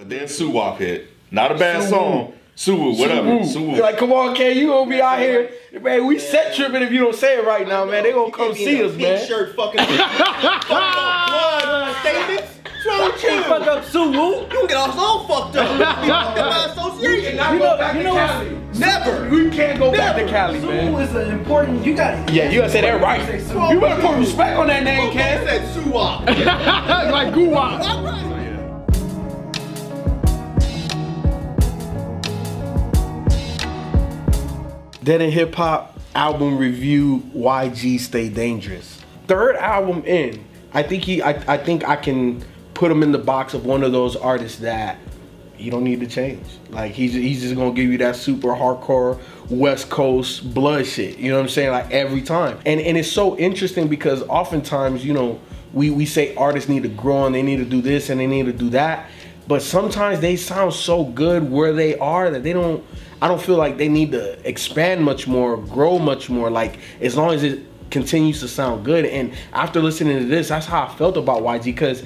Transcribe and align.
But 0.00 0.08
then 0.08 0.22
Suu 0.22 0.50
Whoop 0.50 0.78
hit. 0.78 1.08
Not 1.30 1.52
a 1.52 1.58
bad 1.58 1.86
song. 1.86 2.32
Sue, 2.54 2.94
whatever. 2.94 3.44
Sue. 3.44 3.72
You're 3.72 3.82
like, 3.82 3.98
come 3.98 4.14
on, 4.14 4.34
K, 4.34 4.58
you 4.58 4.68
gonna 4.68 4.88
be 4.88 4.98
out 5.02 5.18
here, 5.18 5.50
man. 5.78 6.06
We 6.06 6.18
set 6.18 6.54
tripping 6.54 6.80
if 6.80 6.90
you 6.90 7.00
don't 7.00 7.14
say 7.14 7.36
it 7.36 7.44
right 7.44 7.68
now, 7.68 7.84
man. 7.84 8.04
They 8.04 8.12
gonna 8.12 8.32
come 8.32 8.54
see 8.54 8.82
us, 8.82 8.96
man. 8.96 9.26
Shirt 9.26 9.54
fucking. 9.54 9.78
fucking 9.78 10.00
up 10.00 10.66
blood 10.66 11.96
statements. 11.96 12.48
What's 12.64 12.86
wrong 12.86 13.12
with 13.12 13.22
you? 13.24 13.42
Fuck 13.42 13.66
up 13.66 13.84
Suwu. 13.84 14.50
You 14.50 14.58
can 14.60 14.66
get 14.68 14.76
us 14.78 14.96
all 14.96 15.26
fucked 15.28 15.56
up. 15.56 15.78
You 15.78 15.84
fucked 15.84 16.38
up 16.38 16.50
by 16.50 16.72
association. 16.72 17.32
You 17.32 17.58
know, 17.58 17.92
you 17.92 18.02
know 18.02 18.14
Cali. 18.14 18.58
Never. 18.78 19.28
We 19.28 19.50
can't 19.50 19.78
go 19.78 19.92
back 19.92 20.16
to 20.16 20.26
Cali, 20.26 20.60
man. 20.60 20.94
Suwu 20.94 21.02
is 21.02 21.14
an 21.14 21.30
important. 21.30 21.84
You 21.84 21.94
got. 21.94 22.32
Yeah, 22.32 22.48
you 22.48 22.60
gotta 22.60 22.72
say 22.72 22.80
that 22.80 23.02
right. 23.02 23.20
You 23.70 23.78
better 23.78 24.00
put 24.00 24.16
respect 24.18 24.58
on 24.58 24.68
that 24.68 24.82
name, 24.82 25.10
I 25.10 25.12
Ken. 25.12 25.46
said 25.46 25.62
Suwop. 25.74 26.24
like 27.12 27.34
goo 27.34 27.50
Dead 35.02 35.22
End 35.22 35.32
Hip 35.32 35.54
Hop 35.54 35.98
album 36.14 36.58
review 36.58 37.20
YG 37.34 37.98
Stay 37.98 38.28
Dangerous. 38.28 39.00
Third 39.26 39.56
album 39.56 40.04
in. 40.04 40.44
I 40.74 40.82
think 40.82 41.04
he 41.04 41.22
I, 41.22 41.30
I 41.52 41.56
think 41.56 41.88
I 41.88 41.96
can 41.96 42.44
put 42.74 42.90
him 42.90 43.02
in 43.02 43.10
the 43.10 43.18
box 43.18 43.54
of 43.54 43.64
one 43.64 43.82
of 43.82 43.92
those 43.92 44.14
artists 44.14 44.58
that 44.58 44.98
you 45.56 45.70
don't 45.70 45.84
need 45.84 46.00
to 46.00 46.06
change. 46.06 46.44
Like 46.68 46.92
he's 46.92 47.14
he's 47.14 47.40
just 47.40 47.54
gonna 47.54 47.72
give 47.72 47.90
you 47.90 47.96
that 47.98 48.16
super 48.16 48.48
hardcore 48.48 49.18
West 49.48 49.88
Coast 49.88 50.52
blood 50.52 50.86
shit. 50.86 51.18
You 51.18 51.30
know 51.30 51.36
what 51.36 51.44
I'm 51.44 51.48
saying? 51.48 51.70
Like 51.70 51.90
every 51.90 52.20
time. 52.20 52.58
And 52.66 52.78
and 52.78 52.98
it's 52.98 53.10
so 53.10 53.38
interesting 53.38 53.88
because 53.88 54.22
oftentimes, 54.24 55.02
you 55.04 55.14
know, 55.14 55.40
we, 55.72 55.90
we 55.90 56.04
say 56.04 56.34
artists 56.34 56.68
need 56.68 56.82
to 56.82 56.88
grow 56.90 57.24
and 57.24 57.34
they 57.34 57.42
need 57.42 57.58
to 57.58 57.64
do 57.64 57.80
this 57.80 58.10
and 58.10 58.20
they 58.20 58.26
need 58.26 58.46
to 58.46 58.52
do 58.52 58.68
that. 58.70 59.08
But 59.48 59.62
sometimes 59.62 60.20
they 60.20 60.36
sound 60.36 60.74
so 60.74 61.04
good 61.04 61.50
where 61.50 61.72
they 61.72 61.96
are 61.98 62.30
that 62.30 62.42
they 62.42 62.52
don't 62.52 62.84
I 63.22 63.28
don't 63.28 63.40
feel 63.40 63.56
like 63.56 63.76
they 63.76 63.88
need 63.88 64.12
to 64.12 64.48
expand 64.48 65.04
much 65.04 65.26
more, 65.26 65.56
grow 65.56 65.98
much 65.98 66.30
more. 66.30 66.50
Like 66.50 66.78
as 67.00 67.16
long 67.16 67.34
as 67.34 67.42
it 67.42 67.60
continues 67.90 68.40
to 68.40 68.48
sound 68.48 68.84
good. 68.84 69.04
And 69.04 69.32
after 69.52 69.80
listening 69.80 70.18
to 70.18 70.24
this, 70.24 70.48
that's 70.48 70.66
how 70.66 70.84
I 70.86 70.94
felt 70.94 71.16
about 71.16 71.42
YG 71.42 71.64
because 71.64 72.02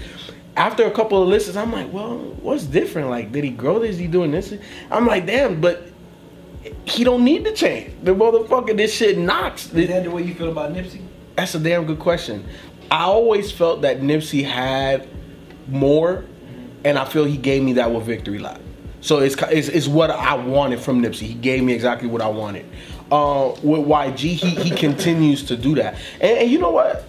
after 0.57 0.85
a 0.85 0.91
couple 0.91 1.23
of 1.23 1.29
listens, 1.29 1.57
I'm 1.57 1.73
like, 1.73 1.93
well, 1.93 2.19
what's 2.41 2.65
different? 2.65 3.11
Like, 3.11 3.33
did 3.33 3.45
he 3.45 3.51
grow 3.51 3.79
this? 3.79 3.93
Is 3.93 3.99
he 3.99 4.07
doing 4.07 4.31
this? 4.31 4.55
I'm 4.91 5.07
like, 5.07 5.27
damn, 5.27 5.61
but 5.61 5.89
he 6.85 7.05
don't 7.05 7.25
need 7.25 7.45
to 7.45 7.53
change. 7.53 7.93
The 8.03 8.15
motherfucker, 8.15 8.77
this 8.77 8.95
shit 8.95 9.19
knocks. 9.19 9.73
Is 9.73 9.89
that 9.89 10.05
the 10.05 10.11
way 10.11 10.23
you 10.23 10.35
feel 10.35 10.51
about 10.51 10.73
Nipsey? 10.73 11.03
That's 11.37 11.55
a 11.55 11.59
damn 11.59 11.85
good 11.85 11.99
question. 11.99 12.47
I 12.91 13.05
always 13.05 13.51
felt 13.51 13.83
that 13.83 14.01
Nipsey 14.01 14.45
had 14.45 15.09
more, 15.67 16.25
and 16.85 16.99
I 16.99 17.05
feel 17.05 17.25
he 17.25 17.37
gave 17.37 17.63
me 17.63 17.75
that 17.75 17.93
with 17.93 18.05
Victory 18.05 18.39
Lap. 18.39 18.61
So 19.05 19.19
it's, 19.19 19.37
it's, 19.51 19.69
it's 19.69 19.87
what 19.87 20.11
I 20.11 20.33
wanted 20.33 20.81
from 20.81 21.03
Nipsey. 21.03 21.27
He 21.27 21.35
gave 21.35 21.63
me 21.63 21.75
exactly 21.75 22.09
what 22.09 22.23
I 22.23 22.29
wanted. 22.29 22.65
Uh, 23.13 23.55
with 23.63 23.83
YG, 23.83 24.17
he, 24.17 24.49
he 24.49 24.71
continues 24.71 25.45
to 25.45 25.59
do 25.59 25.75
that. 25.75 25.97
And, 26.23 26.39
and 26.39 26.51
you 26.51 26.59
know 26.59 26.71
what? 26.71 27.05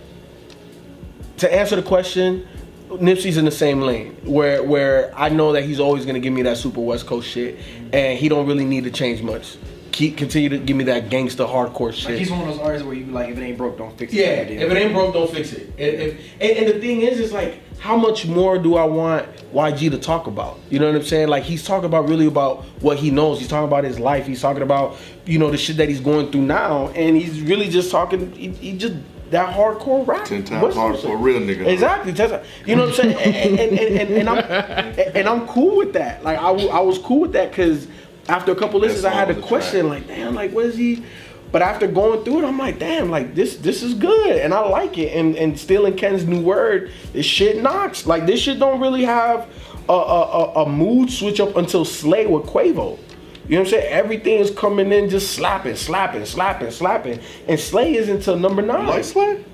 To 1.38 1.54
answer 1.54 1.78
the 1.78 1.82
question, 1.82 2.46
Nipsey's 2.90 3.38
in 3.38 3.46
the 3.46 3.52
same 3.52 3.80
lane 3.80 4.18
where 4.26 4.62
where 4.62 5.14
I 5.16 5.30
know 5.30 5.54
that 5.54 5.64
he's 5.64 5.80
always 5.80 6.06
gonna 6.06 6.20
give 6.20 6.34
me 6.34 6.42
that 6.42 6.58
super 6.58 6.82
West 6.82 7.08
Coast 7.08 7.30
shit, 7.30 7.60
and 7.94 8.20
he 8.20 8.28
don't 8.28 8.46
really 8.46 8.66
need 8.66 8.84
to 8.84 8.92
change 8.92 9.22
much. 9.22 9.56
Keep 9.96 10.18
continue 10.18 10.50
to 10.50 10.58
give 10.58 10.76
me 10.76 10.84
that 10.84 11.10
gangster 11.10 11.46
hardcore 11.46 11.94
shit. 11.94 12.10
Like 12.10 12.20
he's 12.20 12.30
one 12.30 12.42
of 12.42 12.48
those 12.48 12.60
artists 12.60 12.86
where 12.86 12.94
you 12.96 13.06
be 13.06 13.14
like, 13.14 13.30
if 13.30 13.38
it 13.38 13.42
ain't 13.42 13.58
broke, 13.58 13.78
don't 13.78 13.98
fix 13.98 14.12
it. 14.12 14.18
Yeah, 14.18 14.26
if 14.42 14.70
it 14.70 14.76
ain't 14.76 14.92
broke, 14.94 15.14
don't 15.14 15.32
fix 15.32 15.54
it. 15.54 15.68
And, 15.70 15.78
if, 15.80 16.20
and, 16.42 16.52
and 16.52 16.68
the 16.68 16.82
thing 16.82 17.00
is, 17.02 17.18
is 17.18 17.32
like, 17.32 17.62
how 17.80 17.96
much 17.96 18.26
more 18.26 18.58
do 18.58 18.76
I 18.76 18.84
want 18.84 19.26
YG 19.54 19.92
to 19.92 19.98
talk 19.98 20.28
about? 20.28 20.60
You 20.70 20.80
know 20.80 20.88
what 20.88 20.98
I'm 20.98 21.04
saying? 21.06 21.30
Like, 21.30 21.44
he's 21.44 21.64
talking 21.66 21.86
about 21.86 22.10
really 22.10 22.26
about 22.28 22.66
what 22.82 22.98
he 22.98 23.10
knows. 23.10 23.40
He's 23.40 23.48
talking 23.48 23.70
about 23.70 23.86
his 23.86 23.98
life. 23.98 24.28
He's 24.28 24.42
talking 24.42 24.64
about, 24.64 24.98
you 25.26 25.40
know, 25.40 25.50
the 25.50 25.58
shit 25.58 25.78
that 25.78 25.88
he's 25.88 26.02
going 26.02 26.30
through 26.30 26.42
now. 26.42 26.90
And 26.90 27.16
he's 27.16 27.40
really 27.40 27.70
just 27.70 27.90
talking, 27.90 28.34
he, 28.34 28.50
he 28.50 28.78
just, 28.78 28.96
that 29.32 29.56
hardcore 29.56 30.06
rap. 30.06 30.26
Ten 30.26 30.44
times 30.44 30.62
What's- 30.62 30.76
harder 30.76 30.98
for 30.98 31.14
a 31.14 31.18
real 31.18 31.40
nigga. 31.40 31.66
Exactly. 31.68 32.12
That's 32.12 32.34
a- 32.34 32.44
you 32.66 32.76
know 32.76 32.88
what 32.88 33.00
I'm 33.00 33.14
saying? 33.14 33.34
And, 33.36 33.60
and, 33.62 33.80
and, 33.80 34.00
and, 34.00 34.10
and 34.12 34.30
I'm 34.30 35.16
and 35.16 35.28
I'm 35.30 35.48
cool 35.48 35.78
with 35.78 35.94
that. 35.94 36.22
Like 36.24 36.38
I, 36.38 36.48
w- 36.52 36.70
I 36.70 36.80
was 36.82 37.00
cool 37.00 37.22
with 37.22 37.32
that 37.34 37.50
because 37.50 37.88
after 38.28 38.52
a 38.52 38.56
couple 38.56 38.80
listens, 38.80 39.06
I 39.06 39.12
had 39.12 39.28
to 39.28 39.38
a 39.38 39.42
question 39.42 39.88
track. 39.88 40.08
like, 40.08 40.08
damn, 40.08 40.36
like 40.36 40.52
what 40.52 40.66
is 40.66 40.76
he? 40.76 41.04
But 41.52 41.62
after 41.62 41.88
going 41.88 42.24
through 42.24 42.40
it, 42.40 42.46
I'm 42.46 42.58
like, 42.58 42.80
damn, 42.80 43.10
like 43.10 43.36
this 43.36 43.58
this 43.58 43.84
is 43.84 43.94
good, 43.94 44.38
and 44.38 44.54
I 44.54 44.68
like 44.68 44.98
it. 44.98 45.16
And 45.16 45.36
and 45.36 45.58
stealing 45.60 45.96
Ken's 45.96 46.26
new 46.26 46.42
word, 46.42 46.92
this 47.14 47.26
shit 47.26 47.62
knocks. 47.62 48.06
Like 48.06 48.26
this 48.26 48.42
shit 48.42 48.60
don't 48.60 48.80
really 48.80 49.06
have 49.06 49.48
a 49.88 49.94
a, 49.94 49.96
a, 49.96 50.64
a 50.64 50.70
mood 50.70 51.12
switch 51.12 51.40
up 51.40 51.56
until 51.56 51.86
Slay 51.86 52.26
with 52.26 52.44
Quavo. 52.44 53.00
You 53.48 53.58
know 53.58 53.62
what 53.62 53.68
I'm 53.68 53.72
saying? 53.72 53.94
Everything 53.94 54.40
is 54.40 54.50
coming 54.50 54.92
in 54.92 55.08
just 55.08 55.34
slapping, 55.34 55.76
slapping, 55.76 56.26
slapping, 56.26 56.72
slapping. 56.72 57.20
And 57.48 57.60
Slay 57.60 57.94
is 57.94 58.10
until 58.10 58.40
number 58.40 58.64
nine. 58.64 58.88
Like 58.88 59.04
Slay? 59.04 59.46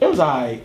It 0.00 0.06
was 0.06 0.18
alright. 0.18 0.64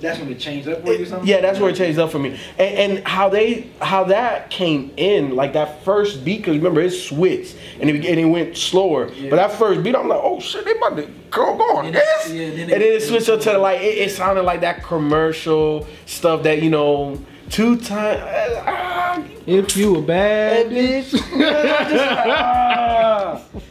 That's 0.00 0.18
when 0.20 0.30
it 0.30 0.38
changed 0.38 0.68
up 0.68 0.84
for 0.84 0.92
you 0.92 1.04
something? 1.06 1.28
Yeah, 1.28 1.40
that's 1.40 1.58
where 1.58 1.70
it 1.70 1.76
changed 1.76 1.98
up 1.98 2.10
for 2.12 2.18
me. 2.18 2.38
And, 2.58 2.98
and 2.98 3.08
how 3.08 3.28
they 3.28 3.68
how 3.80 4.04
that 4.04 4.50
came 4.50 4.92
in, 4.96 5.34
like 5.36 5.52
that 5.54 5.84
first 5.84 6.24
beat, 6.24 6.38
because 6.38 6.56
remember 6.56 6.80
it 6.80 6.90
switched 6.92 7.56
and 7.80 7.90
it, 7.90 7.96
and 8.06 8.20
it 8.20 8.24
went 8.26 8.56
slower. 8.56 9.06
But 9.08 9.30
that 9.36 9.52
first 9.52 9.82
beat, 9.82 9.96
I'm 9.96 10.08
like, 10.08 10.20
oh 10.22 10.40
shit, 10.40 10.64
they 10.64 10.72
about 10.76 10.96
to 10.96 11.02
go, 11.30 11.56
go 11.56 11.76
on 11.78 11.86
And 11.86 11.94
this. 11.94 12.30
it- 12.30 12.34
yeah, 12.34 12.50
then 12.50 12.60
and 12.60 12.70
it- 12.70 12.78
then 12.78 12.82
it 12.82 13.02
switched 13.02 13.28
up 13.28 13.40
to 13.40 13.50
the, 13.52 13.58
like 13.58 13.80
it, 13.80 13.98
it 13.98 14.10
sounded 14.10 14.42
like 14.42 14.60
that 14.60 14.82
commercial 14.82 15.86
stuff 16.06 16.42
that 16.44 16.62
you 16.62 16.70
know 16.70 17.20
two 17.50 17.76
times. 17.76 18.20
Ah, 18.66 19.22
If 19.46 19.76
you 19.76 19.96
a 19.96 20.02
bad 20.02 20.66
bitch. 20.70 21.14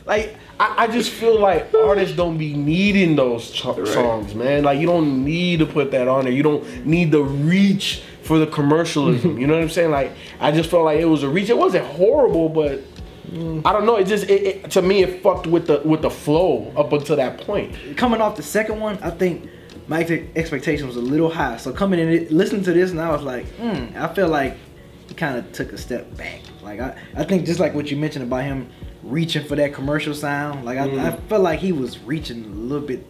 Like 0.06 0.36
I, 0.60 0.84
I 0.84 0.88
just 0.88 1.12
feel 1.12 1.40
like 1.40 1.74
artists 1.74 2.16
don't 2.16 2.38
be 2.38 2.54
needing 2.54 3.16
those 3.16 3.52
ch- 3.52 3.62
songs, 3.62 4.34
man. 4.34 4.64
Like 4.64 4.80
you 4.80 4.88
don't 4.88 5.24
need 5.24 5.60
to 5.60 5.66
put 5.66 5.92
that 5.92 6.08
on 6.08 6.24
there. 6.26 6.34
You 6.34 6.44
don't 6.44 6.86
need 6.86 7.12
the 7.12 7.22
reach 7.24 8.02
for 8.24 8.40
the 8.40 8.48
commercialism. 8.48 9.38
you 9.40 9.48
know 9.48 9.54
what 9.54 9.64
I'm 9.64 9.70
saying? 9.70 9.92
Like 9.92 10.12
I 10.40 10.52
just 10.52 10.70
felt 10.70 10.86
like 10.86 11.00
it 11.00 11.06
was 11.06 11.24
a 11.24 11.30
reach. 11.30 11.50
It 11.50 11.58
wasn't 11.58 11.86
horrible, 11.86 12.50
but 12.50 12.82
I 13.66 13.74
don't 13.74 13.86
know. 13.86 13.98
It 13.98 14.06
just 14.08 14.26
it, 14.30 14.44
it, 14.44 14.72
to 14.72 14.82
me 14.82 15.04
it 15.04 15.22
fucked 15.22 15.48
with 15.48 15.68
the 15.68 15.82
with 15.84 16.02
the 16.02 16.10
flow 16.10 16.72
up 16.76 16.92
until 16.94 17.18
that 17.18 17.40
point. 17.42 17.98
coming 17.98 18.22
off 18.22 18.36
the 18.36 18.44
second 18.44 18.80
one, 18.80 18.98
I 19.04 19.10
think 19.12 19.50
my 19.88 20.02
ex- 20.02 20.26
expectation 20.36 20.88
was 20.88 20.96
a 20.96 21.02
little 21.02 21.30
high. 21.30 21.58
So 21.58 21.72
coming 21.72 22.00
in, 22.00 22.28
listening 22.36 22.64
to 22.64 22.74
this, 22.74 22.92
and 22.92 23.00
I 23.00 23.12
was 23.12 23.22
like, 23.22 23.46
hmm, 23.56 23.96
I 23.96 24.14
feel 24.14 24.28
like 24.28 24.58
he 25.08 25.14
kind 25.14 25.38
of 25.38 25.52
took 25.52 25.72
a 25.72 25.78
step 25.78 26.16
back. 26.18 26.42
Like 26.62 26.80
I, 26.80 26.98
I 27.16 27.24
think 27.24 27.46
just 27.46 27.60
like 27.60 27.74
what 27.74 27.92
you 27.92 27.98
mentioned 27.98 28.24
about 28.24 28.44
him 28.44 28.70
reaching 29.10 29.44
for 29.46 29.56
that 29.56 29.74
commercial 29.74 30.14
sound. 30.14 30.66
Like 30.66 30.78
I, 30.78 30.84
I 30.84 30.88
mm. 30.88 31.22
felt 31.24 31.42
like 31.42 31.60
he 31.60 31.72
was 31.72 32.00
reaching 32.00 32.44
a 32.44 32.48
little 32.48 32.86
bit 32.86 33.06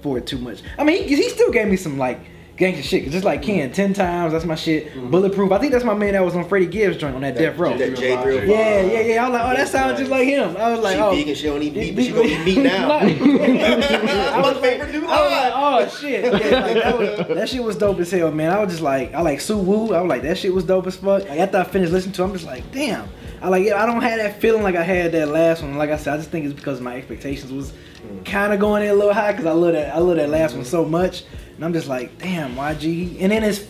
for 0.00 0.18
it 0.18 0.26
too 0.26 0.38
much. 0.38 0.62
I 0.78 0.84
mean, 0.84 1.06
he, 1.08 1.16
he 1.16 1.28
still 1.28 1.50
gave 1.50 1.68
me 1.68 1.76
some 1.76 1.98
like 1.98 2.20
gangster 2.56 2.82
shit. 2.82 3.10
Just 3.10 3.24
like 3.24 3.42
Ken, 3.42 3.66
mm-hmm. 3.66 3.72
ten 3.72 3.92
times. 3.94 4.32
That's 4.32 4.44
my 4.44 4.54
shit. 4.54 4.88
Mm-hmm. 4.88 5.10
Bulletproof. 5.10 5.52
I 5.52 5.58
think 5.58 5.72
that's 5.72 5.84
my 5.84 5.94
man 5.94 6.12
that 6.12 6.24
was 6.24 6.34
on 6.36 6.48
Freddie 6.48 6.66
Gibbs 6.66 6.96
joint 6.96 7.14
on 7.14 7.22
that, 7.22 7.36
Death 7.36 7.58
Row. 7.58 7.76
That 7.76 7.96
J. 7.96 8.12
Yeah, 8.46 8.82
yeah, 8.82 9.00
yeah. 9.00 9.24
I 9.24 9.28
was 9.28 9.38
like, 9.38 9.52
oh, 9.52 9.56
that 9.56 9.68
sounds 9.68 9.98
just 9.98 10.10
like 10.10 10.26
him. 10.26 10.56
I 10.56 10.70
was 10.70 10.80
like, 10.80 10.96
She 10.96 11.02
oh. 11.02 11.10
vegan, 11.10 11.34
she 11.34 11.46
don't 11.46 11.62
eat 11.62 11.74
meat, 11.74 11.94
but 11.94 12.04
she 12.04 12.10
gonna 12.12 12.28
eat 12.28 12.44
meat 12.44 12.58
now. 12.58 12.92
I 12.92 14.40
was 14.40 14.60
like, 14.60 14.80
I 14.80 14.86
was 14.86 15.32
like, 15.32 15.52
oh 15.54 15.88
shit, 16.00 16.24
yeah, 16.24 16.30
like, 16.60 16.74
that, 16.74 16.98
was, 16.98 17.36
that 17.36 17.48
shit 17.48 17.62
was 17.62 17.76
dope 17.76 17.98
as 17.98 18.10
hell, 18.10 18.30
man. 18.30 18.50
I 18.50 18.60
was 18.60 18.70
just 18.70 18.82
like, 18.82 19.14
I 19.14 19.20
like 19.20 19.38
Suu 19.38 19.62
Whoop. 19.62 19.92
I 19.92 20.00
was 20.00 20.08
like, 20.08 20.22
that 20.22 20.38
shit 20.38 20.52
was 20.52 20.64
dope 20.64 20.86
as 20.86 20.96
fuck. 20.96 21.28
Like 21.28 21.38
after 21.38 21.58
I 21.58 21.64
finished 21.64 21.92
listening 21.92 22.12
to, 22.14 22.22
it, 22.22 22.24
I'm 22.26 22.32
just 22.32 22.46
like, 22.46 22.70
damn. 22.72 23.08
I 23.40 23.48
like, 23.48 23.64
yeah, 23.66 23.82
I 23.82 23.86
don't 23.86 24.00
have 24.02 24.18
that 24.18 24.40
feeling 24.40 24.62
like 24.62 24.76
I 24.76 24.84
had 24.84 25.10
that 25.12 25.28
last 25.28 25.62
one. 25.62 25.76
Like 25.76 25.90
I 25.90 25.96
said, 25.96 26.14
I 26.14 26.16
just 26.16 26.30
think 26.30 26.44
it's 26.44 26.54
because 26.54 26.80
my 26.80 26.94
expectations 26.94 27.50
was 27.50 27.72
mm. 27.72 28.24
kind 28.24 28.52
of 28.52 28.60
going 28.60 28.84
in 28.84 28.90
a 28.90 28.94
little 28.94 29.12
high 29.12 29.32
because 29.32 29.46
I 29.46 29.52
love 29.52 29.72
that, 29.72 29.92
I 29.94 29.98
love 29.98 30.16
that 30.16 30.28
last 30.28 30.54
one 30.54 30.64
so 30.64 30.84
much, 30.84 31.24
and 31.62 31.64
I'm 31.68 31.72
just 31.72 31.86
like, 31.86 32.18
damn, 32.18 32.56
YG. 32.56 33.18
And 33.20 33.30
then 33.30 33.44
it's. 33.44 33.64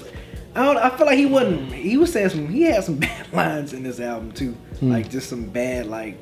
I 0.55 0.65
don't. 0.65 0.79
I 0.79 0.89
feel 0.97 1.05
like 1.05 1.19
he 1.19 1.27
wasn't. 1.27 1.71
He 1.73 1.99
was 1.99 2.11
saying 2.11 2.31
some. 2.31 2.49
He 2.49 2.62
had 2.62 2.83
some 2.85 2.97
bad 2.99 3.31
lines 3.35 3.75
in 3.75 3.83
this 3.83 4.00
album 4.00 4.33
too. 4.33 4.53
Hmm. 4.81 4.93
Like 4.93 5.11
just 5.11 5.29
some 5.29 5.44
bad 5.44 5.87
like. 5.89 6.17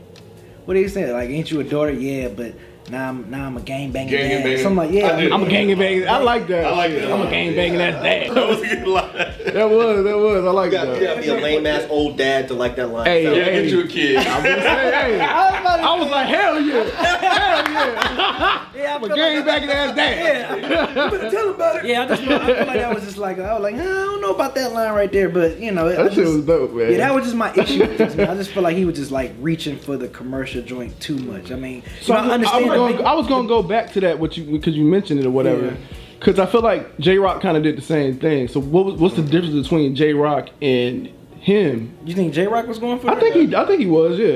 What 0.65 0.75
did 0.75 0.83
he 0.83 0.89
say? 0.89 1.13
Like, 1.13 1.31
ain't 1.31 1.49
you 1.49 1.61
a 1.61 1.65
daughter? 1.65 1.93
Yeah, 1.93 2.27
but 2.29 2.55
now 2.91 3.09
I'm 3.09 3.31
now 3.31 3.47
I'm 3.47 3.57
a 3.57 3.61
gang 3.61 3.93
banging 3.93 4.11
Gang 4.11 4.29
dad. 4.31 4.43
banging. 4.43 4.59
Something 4.59 4.77
like 4.79 4.91
yeah. 4.91 5.13
I 5.17 5.21
did. 5.21 5.33
I'm 5.33 5.43
a 5.45 5.49
gang 5.49 5.79
banging. 5.79 6.09
I 6.09 6.19
like 6.19 6.49
that. 6.49 6.65
I 6.65 6.71
like 6.77 6.93
that. 6.93 7.13
I'm 7.13 7.23
a 7.25 7.31
gang 7.31 7.55
banging 7.55 7.81
ass 7.81 8.03
dad. 8.03 8.31
That 8.35 8.49
was 8.49 8.63
a 8.63 8.67
good 8.67 8.89
line. 8.89 9.13
That 9.55 9.71
was, 9.71 10.05
that 10.05 10.17
was. 10.19 10.45
I 10.45 10.51
like 10.51 10.73
You 10.73 10.79
gotta, 10.79 10.95
you 11.01 11.07
gotta 11.07 11.21
be 11.23 11.29
a 11.29 11.35
lame 11.35 11.67
ass 11.67 11.87
old 11.89 12.17
dad 12.19 12.49
to 12.49 12.55
like 12.55 12.75
that 12.77 12.89
line. 12.89 13.07
Hey, 13.07 13.25
So- 13.25 13.33
Yeah, 13.33 13.45
get 13.45 13.65
you 13.67 13.81
a 13.85 13.87
kid. 13.87 14.17
I'm 14.19 14.43
just 14.43 14.63
saying, 14.63 14.93
hey, 14.93 15.21
I 15.25 15.97
was 16.01 16.11
like, 16.11 16.29
hell 16.29 16.61
yeah, 16.61 16.85
hell 16.91 17.71
yeah. 17.73 18.67
Yeah, 18.91 18.97
I 18.97 18.99
But 18.99 19.07
feel 19.09 19.17
game 19.17 19.37
like 19.37 19.47
back 19.47 19.63
in 19.63 19.69
that 19.69 19.97
day. 19.97 21.31
tell 21.31 21.49
him 21.49 21.55
about 21.55 21.77
it. 21.77 21.85
Yeah, 21.87 22.03
I 22.03 22.07
just 22.09 22.23
feel, 22.23 22.33
I 22.37 22.47
feel 22.47 22.57
like 22.67 22.67
that 22.77 22.95
was 22.95 23.05
just 23.05 23.19
like 23.19 23.39
I 23.39 23.53
was 23.55 23.63
like 23.63 23.75
I 23.77 23.85
don't 23.85 24.21
know 24.21 24.31
about 24.35 24.55
that 24.57 24.73
line 24.73 24.93
right 24.95 25.11
there, 25.13 25.29
but 25.29 25.59
you 25.59 25.71
know, 25.71 25.89
I 25.89 25.93
That 25.95 26.13
shit 26.15 26.25
was 26.27 26.45
dope, 26.45 26.73
man. 26.73 26.91
Yeah, 26.93 26.99
that 26.99 27.15
was 27.15 27.25
just 27.25 27.37
my 27.37 27.53
issue 27.55 27.81
with 27.81 27.99
this 27.99 28.15
man. 28.17 28.31
I 28.31 28.35
just 28.35 28.51
feel 28.51 28.63
like 28.63 28.77
he 28.77 28.85
was 28.85 28.97
just 28.97 29.11
like 29.11 29.33
reaching 29.41 29.79
for 29.79 29.97
the 29.97 30.09
commercial 30.09 30.63
joint 30.63 30.99
too 31.01 31.17
much. 31.19 31.51
I 31.53 31.57
mean, 31.57 31.83
So 32.03 32.15
you 32.17 32.23
know, 32.23 32.27
I 32.29 32.31
I, 32.31 32.35
understand. 32.35 32.67
was 32.67 32.77
gonna, 32.77 32.97
big- 32.97 33.07
I 33.07 33.15
was 33.15 33.27
gonna 33.27 33.49
go 33.49 33.63
back 33.63 33.93
to 33.93 34.01
that 34.01 34.19
what 34.19 34.37
you 34.37 34.45
because 34.45 34.77
you 34.77 34.85
mentioned 34.85 35.21
it 35.21 35.27
or 35.27 35.31
whatever. 35.31 35.67
Yeah. 35.67 35.77
Because 36.19 36.39
I 36.39 36.45
feel 36.47 36.61
like 36.61 36.99
Jay 36.99 37.17
Rock 37.17 37.41
kind 37.41 37.57
of 37.57 37.63
did 37.63 37.79
the 37.79 37.83
same 37.83 38.19
thing. 38.19 38.47
So 38.49 38.61
what 38.61 38.85
was, 38.85 38.95
what's 39.01 39.17
the 39.17 39.23
difference 39.23 39.55
between 39.55 39.95
Jay 39.97 40.13
Rock 40.13 40.51
and 40.61 41.09
him? 41.41 41.97
you 42.05 42.15
think 42.15 42.33
Jay 42.35 42.47
Rock 42.47 42.67
was 42.67 42.79
going 42.79 42.99
for? 43.01 43.11
I 43.11 43.19
think 43.19 43.35
he 43.35 43.55
I 43.57 43.67
think 43.67 43.81
he 43.81 43.87
was 43.87 44.19
yeah. 44.19 44.27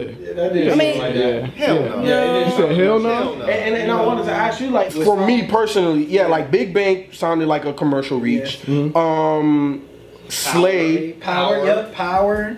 I 0.43 0.75
mean, 0.75 0.97
Yeah. 1.15 1.47
Hell 1.47 1.77
yeah. 1.77 1.89
no. 1.89 2.05
Yeah. 2.05 2.47
You 2.47 2.53
said 2.57 2.77
hell 2.77 2.99
no. 2.99 3.09
Hell 3.15 3.35
no. 3.37 3.43
And, 3.45 3.51
and, 3.51 3.75
and 3.77 3.93
I 3.93 4.05
wanted 4.05 4.25
to 4.25 4.33
ask 4.33 4.61
you, 4.61 4.71
like, 4.71 4.91
for 4.91 5.25
me 5.27 5.47
personally, 5.47 6.05
yeah, 6.07 6.27
like 6.27 6.51
Big 6.51 6.73
Bank 6.75 7.13
sounded 7.15 7.47
like 7.47 7.65
a 7.67 7.73
commercial 7.73 8.19
reach. 8.19 8.61
Mm-hmm. 8.63 8.97
Um, 8.97 9.87
Slay, 10.29 11.13
power, 11.15 11.57
Power. 11.57 11.67
yep, 11.67 11.93
power, 11.93 12.57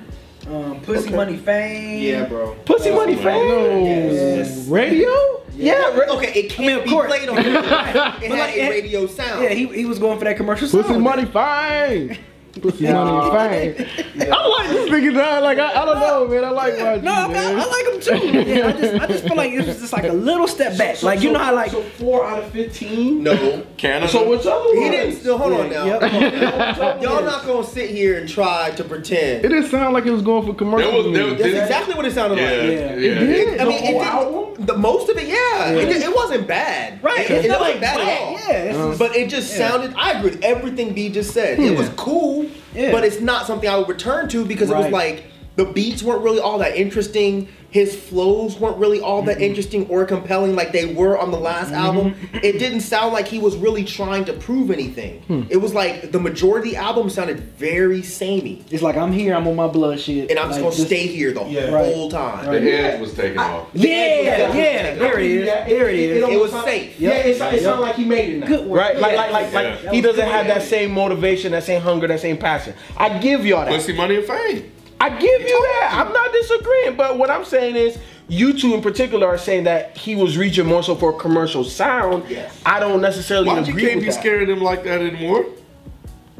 um, 0.48 0.80
pussy, 0.82 1.08
Okay. 1.08 1.16
money, 1.16 1.36
fame. 1.36 2.02
Yeah, 2.02 2.24
bro. 2.26 2.54
Pussy 2.64 2.92
Money 2.92 3.16
Fame. 3.16 3.24
No. 3.48 3.84
Yes. 3.84 4.68
Radio? 4.68 5.10
Yeah, 5.56 5.92
re- 5.98 6.06
Okay, 6.08 6.32
it 6.38 6.50
can't 6.50 6.60
I 6.60 6.66
mean, 6.68 6.78
of 6.78 6.84
be 6.84 6.90
course. 6.90 7.08
played 7.08 7.28
on 7.28 7.36
radio. 7.36 7.58
It 7.58 7.64
But 7.64 8.20
had 8.20 8.30
like, 8.30 8.56
a 8.56 8.68
radio 8.70 9.06
sound. 9.08 9.42
Yeah, 9.42 9.48
he, 9.50 9.66
he 9.66 9.84
was 9.84 9.98
going 9.98 10.18
for 10.18 10.24
that 10.26 10.36
commercial. 10.36 10.68
Pussy 10.68 10.86
sound. 10.88 11.02
money 11.02 11.24
fine. 12.62 12.70
Pussy 12.70 12.92
money 12.92 13.30
fine. 13.30 14.28
I 14.32 14.46
like 14.46 14.68
this 14.70 14.90
nigga 14.90 15.14
dog. 15.14 15.42
Like 15.42 15.58
I, 15.58 15.82
I 15.82 15.84
don't 15.84 16.00
know, 16.00 16.28
man. 16.28 16.44
I 16.44 16.50
like 16.50 16.74
YG, 16.74 17.02
No, 17.02 17.12
I, 17.12 17.28
man. 17.28 17.60
I 17.60 17.64
like 17.64 17.86
him 17.86 18.00
too. 18.00 18.26
Yeah, 18.46 18.68
I 18.68 18.72
just, 18.72 19.02
I 19.02 19.06
just 19.06 19.24
feel 19.26 19.36
like 19.36 19.52
it 19.52 19.66
was 19.66 19.78
just 19.80 19.92
like 19.92 20.04
a 20.04 20.12
little 20.12 20.46
step 20.46 20.76
back. 20.78 21.02
like 21.02 21.20
you 21.22 21.32
know 21.32 21.38
how 21.38 21.54
like 21.54 21.70
so 21.70 21.82
four 21.82 22.24
out 22.26 22.42
of 22.42 22.50
fifteen. 22.50 23.22
No. 23.22 23.64
Canada. 23.76 24.10
So 24.10 24.28
what's 24.28 24.46
other 24.46 24.74
He 24.74 24.88
didn't 24.90 25.16
still 25.20 25.38
hold 25.38 25.52
on 25.52 25.70
now. 25.70 25.84
Yep. 25.84 26.00
Come 26.00 26.82
on. 26.96 27.02
Y'all 27.02 27.22
not 27.24 27.44
gonna 27.46 27.66
sit 27.66 27.90
here 27.90 28.18
and 28.18 28.28
try 28.28 28.70
to 28.72 28.84
pretend. 28.84 29.44
It 29.44 29.48
didn't 29.48 29.70
sound 29.70 29.94
like 29.94 30.06
it 30.06 30.10
was 30.12 30.22
going 30.22 30.46
for 30.46 30.54
commercial. 30.54 30.90
There 30.90 30.96
was- 31.02 31.06
to 31.06 31.12
me. 31.12 31.30
was- 31.32 31.42
That's 31.42 31.62
exactly 31.70 31.94
what 31.94 32.06
it 32.06 32.12
sounded 32.12 32.38
Yeah, 32.38 32.50
like. 32.50 32.60
yeah. 32.60 32.68
Yeah. 32.68 32.96
It 32.96 33.26
did. 33.26 33.60
I 33.60 33.64
mean, 33.64 33.78
The 33.78 33.84
it 33.84 33.90
whole 33.92 34.00
didn't, 34.00 34.06
album? 34.06 34.66
the 34.66 34.76
most 34.78 35.08
of 35.10 35.16
it, 35.18 35.26
yeah. 35.28 35.70
It, 35.70 35.86
did- 35.86 36.02
it 36.02 36.14
wasn't 36.14 36.46
bad. 36.46 37.02
Right, 37.02 37.20
It, 37.20 37.30
it's 37.30 37.44
it 37.44 37.48
not 37.48 37.60
wasn't 37.60 37.80
like 37.80 37.80
bad 37.80 38.00
at 38.00 38.20
all. 38.20 38.32
yeah, 38.32 38.50
it's 38.62 38.78
uh-huh. 38.78 38.94
but 38.98 39.16
it 39.16 39.28
just 39.28 39.50
yeah. 39.58 39.68
sounded. 39.70 39.94
I 39.96 40.12
agree 40.12 40.30
with 40.30 40.42
everything 40.44 40.94
B 40.94 41.08
just 41.10 41.32
said. 41.32 41.58
It 41.58 41.76
was 41.76 41.88
cool, 41.90 42.45
Yeah. 42.74 42.92
but 42.92 43.04
it's 43.04 43.20
not 43.20 43.46
something 43.46 43.68
I 43.68 43.76
would 43.76 43.88
return 43.88 44.28
to 44.30 44.44
because 44.44 44.70
it 44.70 44.76
was 44.76 44.90
like 44.90 45.24
the 45.56 45.64
beats 45.64 46.02
weren't 46.02 46.22
really 46.22 46.40
all 46.40 46.58
that 46.58 46.76
interesting. 46.76 47.48
His 47.76 47.94
flows 47.94 48.58
weren't 48.58 48.78
really 48.78 49.00
all 49.02 49.20
that 49.24 49.34
Mm-hmm. 49.36 49.42
interesting 49.50 49.86
or 49.90 50.06
compelling 50.06 50.56
like 50.56 50.72
they 50.72 50.94
were 50.94 51.18
on 51.18 51.30
the 51.30 51.36
last 51.38 51.72
album. 51.72 52.14
It 52.42 52.52
didn't 52.58 52.80
sound 52.80 53.12
like 53.12 53.28
he 53.28 53.38
was 53.38 53.54
really 53.54 53.84
trying 53.84 54.24
to 54.24 54.32
prove 54.32 54.70
anything. 54.70 55.20
Hmm. 55.28 55.42
It 55.50 55.58
was 55.58 55.74
like 55.74 56.10
the 56.10 56.18
majority 56.18 56.70
of 56.70 56.74
the 56.76 56.80
album 56.82 57.10
sounded 57.10 57.38
very 57.58 58.00
samey. 58.02 58.64
it's 58.70 58.82
like 58.82 58.96
I'm 58.96 59.12
here, 59.12 59.34
I'm 59.34 59.46
on 59.46 59.56
my 59.56 59.66
blood 59.68 60.00
shit, 60.00 60.30
And 60.30 60.38
I'm 60.38 60.48
just 60.48 60.60
gonna 60.60 60.74
this- 60.74 60.86
stay 60.86 61.06
here 61.06 61.32
the 61.34 61.44
Yeah. 61.44 61.68
whole 61.70 62.10
time. 62.10 62.46
the 62.50 62.72
edge 62.72 62.98
was 62.98 63.12
taken 63.12 63.38
off. 63.38 63.66
Yeah, 63.74 64.20
yeah, 64.22 64.94
there 64.94 65.18
it 65.18 65.26
is, 65.30 65.46
there 65.46 65.88
it 65.90 65.98
is. 65.98 66.16
It 66.22 66.38
was 66.40 66.52
almost 66.54 66.64
safe. 66.64 66.98
Yeah, 66.98 67.10
it, 67.10 67.26
it 67.26 67.38
Yep. 67.38 67.60
sounded 67.60 67.82
like 67.82 67.96
he 67.96 68.04
made 68.06 68.28
it 68.36 68.38
now. 68.38 68.46
Good 68.46 68.66
work. 68.68 68.80
Right? 68.80 68.98
Like, 68.98 69.12
Yeah. 69.12 69.18
like, 69.20 69.32
like, 69.32 69.52
like 69.52 69.82
Yeah. 69.84 69.90
he 69.90 70.00
doesn't 70.00 70.26
have 70.36 70.46
that 70.46 70.62
same 70.62 70.92
motivation, 70.92 71.52
that 71.52 71.64
same 71.64 71.82
hunger, 71.82 72.06
that 72.08 72.20
same 72.20 72.38
passion. 72.38 72.72
I 72.96 73.18
give 73.18 73.44
y'all 73.44 73.66
that. 73.66 73.74
Pussy, 73.74 73.92
money, 73.92 74.16
and 74.16 74.24
fame. 74.24 74.72
I 75.00 75.10
give 75.10 75.40
you 75.42 75.62
that. 75.80 75.90
I'm 75.92 76.12
not 76.12 76.32
disagreeing, 76.32 76.96
but 76.96 77.18
what 77.18 77.30
I'm 77.30 77.44
saying 77.44 77.76
is, 77.76 77.98
you 78.28 78.58
two 78.58 78.74
in 78.74 78.82
particular 78.82 79.26
are 79.26 79.38
saying 79.38 79.64
that 79.64 79.96
he 79.96 80.16
was 80.16 80.36
reaching 80.36 80.66
more 80.66 80.82
so 80.82 80.94
for 80.94 81.12
commercial 81.12 81.62
sound. 81.64 82.24
Yes. 82.28 82.60
I 82.66 82.80
don't 82.80 83.00
necessarily 83.00 83.48
Why 83.48 83.60
you 83.60 83.70
agree 83.70 83.82
can't 83.82 83.94
with 83.96 84.04
be 84.04 84.10
that. 84.10 84.20
scaring 84.20 84.48
them 84.48 84.60
like 84.60 84.82
that 84.84 85.00
anymore? 85.00 85.46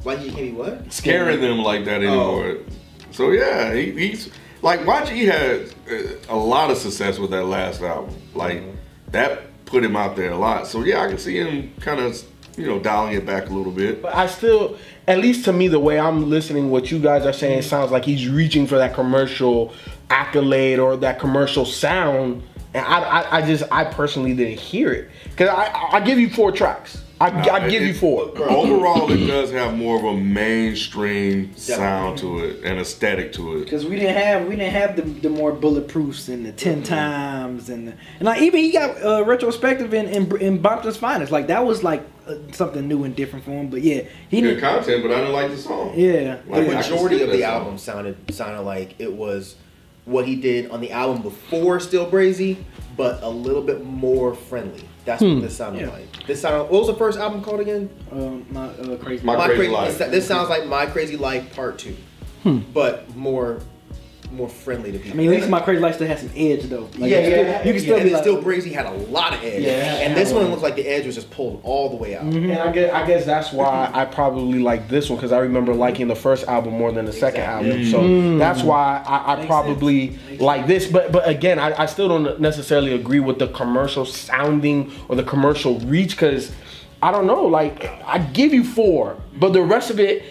Why 0.03 0.14
you 0.14 0.31
can't 0.32 0.37
be 0.37 0.53
what? 0.53 0.93
Scaring 0.93 1.41
them 1.41 1.58
like 1.58 1.85
that 1.85 2.03
anymore. 2.03 2.58
So 3.12 3.31
yeah, 3.31 3.73
he, 3.73 3.93
he's 3.93 4.31
like 4.62 4.81
YG 4.81 5.26
had 5.26 5.75
uh, 5.91 6.17
a 6.29 6.37
lot 6.37 6.70
of 6.70 6.79
success 6.79 7.19
with 7.19 7.31
that 7.31 7.44
last 7.44 7.82
album. 7.82 8.14
Like 8.35 8.62
that 9.09 9.64
put 9.64 9.85
him 9.85 9.97
out 9.97 10.17
there 10.17 10.32
a 10.32 10.37
lot. 10.38 10.67
So 10.67 10.82
yeah, 10.82 11.02
I 11.02 11.09
can 11.09 11.19
see 11.19 11.37
him 11.38 11.73
kind 11.81 12.00
of 12.00 12.17
you 12.56 12.67
know 12.67 12.79
dialing 12.79 13.14
it 13.14 13.26
back 13.26 13.49
a 13.49 13.53
little 13.53 13.73
bit. 13.73 14.03
But 14.03 14.14
I 14.14 14.26
still, 14.26 14.76
at 15.06 15.19
least 15.19 15.44
to 15.44 15.53
me, 15.53 15.69
the 15.69 15.81
way 15.81 15.99
I'm 15.99 16.31
listening, 16.31 16.70
what 16.70 16.91
you 16.91 16.99
guys 16.99 17.26
are 17.26 17.32
saying 17.32 17.62
sounds 17.62 17.91
like 17.91 18.05
he's 18.05 18.29
reaching 18.29 18.67
for 18.67 18.79
that 18.79 18.94
commercial 18.94 19.75
accolade 20.11 20.79
or 20.79 20.97
that 20.99 21.19
commercial 21.19 21.64
sound. 21.64 22.43
And 22.75 22.85
I, 22.85 23.00
I, 23.00 23.37
I 23.38 23.47
just, 23.47 23.64
I 23.70 23.85
personally 23.85 24.35
didn't 24.35 24.58
hear 24.58 24.93
it. 24.93 25.11
Cause 25.37 25.49
I, 25.49 25.88
I 25.93 26.00
give 26.00 26.19
you 26.19 26.31
four 26.31 26.53
tracks. 26.53 27.03
I, 27.18 27.48
I 27.48 27.70
give 27.70 27.82
you 27.82 27.94
four. 27.94 28.24
Overall, 28.38 29.10
it 29.10 29.26
does 29.26 29.50
have 29.52 29.74
more 29.74 29.96
of 29.96 30.04
a 30.04 30.14
mainstream 30.16 31.56
sound 31.56 32.18
to 32.18 32.40
it 32.40 32.62
and 32.64 32.78
aesthetic 32.78 33.32
to 33.34 33.56
it. 33.58 33.64
Because 33.64 33.86
we 33.86 33.96
didn't 33.96 34.16
have 34.16 34.46
we 34.46 34.56
didn't 34.56 34.72
have 34.72 34.96
the, 34.96 35.02
the 35.02 35.30
more 35.30 35.52
bulletproofs 35.52 36.28
and 36.28 36.44
the 36.44 36.52
ten 36.52 36.82
times 36.82 37.70
and 37.70 37.88
the, 37.88 37.92
and 38.18 38.22
like 38.22 38.42
even 38.42 38.60
he 38.60 38.70
got 38.72 39.02
uh, 39.02 39.24
retrospective 39.24 39.94
in 39.94 40.06
in, 40.08 40.36
in 40.42 40.62
Bompton's 40.62 40.96
finest 40.98 41.32
like 41.32 41.46
that 41.46 41.64
was 41.64 41.82
like 41.82 42.04
uh, 42.26 42.34
something 42.52 42.86
new 42.86 43.04
and 43.04 43.16
different 43.16 43.44
for 43.44 43.52
him 43.52 43.68
but 43.70 43.80
yeah 43.82 44.02
he 44.28 44.40
Good 44.42 44.56
didn't 44.56 44.60
content, 44.60 45.02
but 45.02 45.10
I 45.12 45.20
didn't 45.20 45.32
like 45.32 45.50
the 45.50 45.56
song. 45.56 45.92
yeah 45.96 46.36
The 46.36 46.50
Like, 46.50 46.62
I 46.62 46.64
can 46.66 46.74
majority 46.74 47.22
of 47.22 47.30
the 47.30 47.40
song. 47.40 47.50
album 47.50 47.78
sounded 47.78 48.34
sounded 48.34 48.62
like 48.62 48.94
it 49.00 49.12
was 49.12 49.56
what 50.04 50.26
he 50.26 50.36
did 50.36 50.70
on 50.70 50.80
the 50.80 50.92
album 50.92 51.22
before 51.22 51.80
Still 51.80 52.10
Brazy, 52.10 52.58
but 52.96 53.22
a 53.22 53.28
little 53.28 53.62
bit 53.62 53.84
more 53.84 54.34
friendly. 54.34 54.84
That's 55.06 55.23
what 55.23 55.41
this 55.41 55.56
sounded 55.56 55.82
Yeah. 55.82 55.91
like. 55.91 56.26
This 56.26 56.41
sounded. 56.43 56.64
What 56.64 56.81
was 56.81 56.87
the 56.88 56.94
first 56.94 57.19
album 57.19 57.43
called 57.43 57.61
again? 57.61 57.88
um, 58.12 58.44
my 58.50 58.67
uh, 58.67 58.97
crazy 58.97 59.25
My- 59.25 59.47
Crazy 59.47 59.69
Life. 59.69 59.97
This, 59.99 60.11
this 60.11 60.26
sounds 60.29 60.50
like 60.50 60.67
My 60.67 60.85
Crazy 60.87 61.17
Life 61.17 61.55
Part 61.55 61.79
Two, 61.79 61.97
but 62.75 63.14
more 63.17 63.61
more 64.31 64.49
friendly 64.49 64.93
to 64.93 64.99
people. 64.99 65.12
I 65.12 65.14
mean 65.14 65.28
at 65.28 65.37
least 65.37 65.49
my 65.49 65.61
crazy 65.61 65.81
life 65.81 65.96
still 65.96 66.06
has 66.08 66.20
some 66.20 66.31
edge 66.37 66.64
though 66.64 66.88
like, 66.99 67.11
Yeah, 67.11 67.20
you, 67.20 67.26
still, 67.26 67.44
yeah, 67.44 67.64
you 67.64 67.73
can 67.73 67.82
still 67.82 67.94
and 67.96 68.05
be 68.05 68.11
then 68.11 68.12
like 68.12 68.23
Still 68.23 68.43
Brazy 68.43 68.73
had 68.73 68.87
a 68.87 68.93
lot 69.11 69.34
of 69.34 69.43
edge, 69.43 69.62
Yeah, 69.62 69.96
and 69.96 70.17
this 70.17 70.32
one 70.32 70.46
looks 70.50 70.62
like 70.62 70.76
the 70.76 70.87
edge 70.87 71.06
was 71.06 71.14
just 71.14 71.31
pulled 71.31 71.61
all 71.62 71.90
the 71.90 71.96
way 71.96 72.17
out. 72.17 72.25
Mm-hmm. 72.25 72.50
And 72.50 72.58
I 72.61 72.73
guess, 72.73 72.93
I 72.93 73.06
guess 73.06 73.25
that's 73.25 73.52
why 73.52 73.90
I 73.93 74.05
probably 74.05 74.58
like 74.58 74.88
this 74.88 75.08
one 75.08 75.17
because 75.19 75.32
I 75.32 75.38
remember 75.38 75.75
liking 75.75 76.08
the 76.08 76.14
first 76.14 76.46
album 76.49 76.75
more 76.75 76.93
than 76.93 77.05
the 77.05 77.12
second 77.12 77.43
album. 77.43 77.73
Mm. 77.73 77.90
So 77.90 78.38
that's 78.38 78.62
why 78.62 79.02
I, 79.06 79.34
I 79.34 79.46
probably 79.46 80.19
like 80.38 80.66
this. 80.66 80.87
But 80.87 81.12
but 81.12 81.28
again, 81.28 81.59
I, 81.59 81.83
I 81.83 81.87
still 81.87 82.09
don't 82.09 82.40
necessarily 82.40 82.95
agree 82.95 83.21
with 83.21 83.38
the 83.38 83.49
commercial 83.49 84.04
sounding 84.04 84.92
or 85.09 85.16
the 85.16 85.25
commercial 85.25 85.78
reach 85.80 86.11
because 86.11 86.52
I 87.02 87.11
don't 87.11 87.26
know. 87.26 87.45
Like 87.45 87.85
I 88.04 88.18
give 88.18 88.52
you 88.52 88.64
four, 88.64 89.16
but 89.38 89.52
the 89.52 89.62
rest 89.62 89.90
of 89.90 90.00
it. 90.00 90.25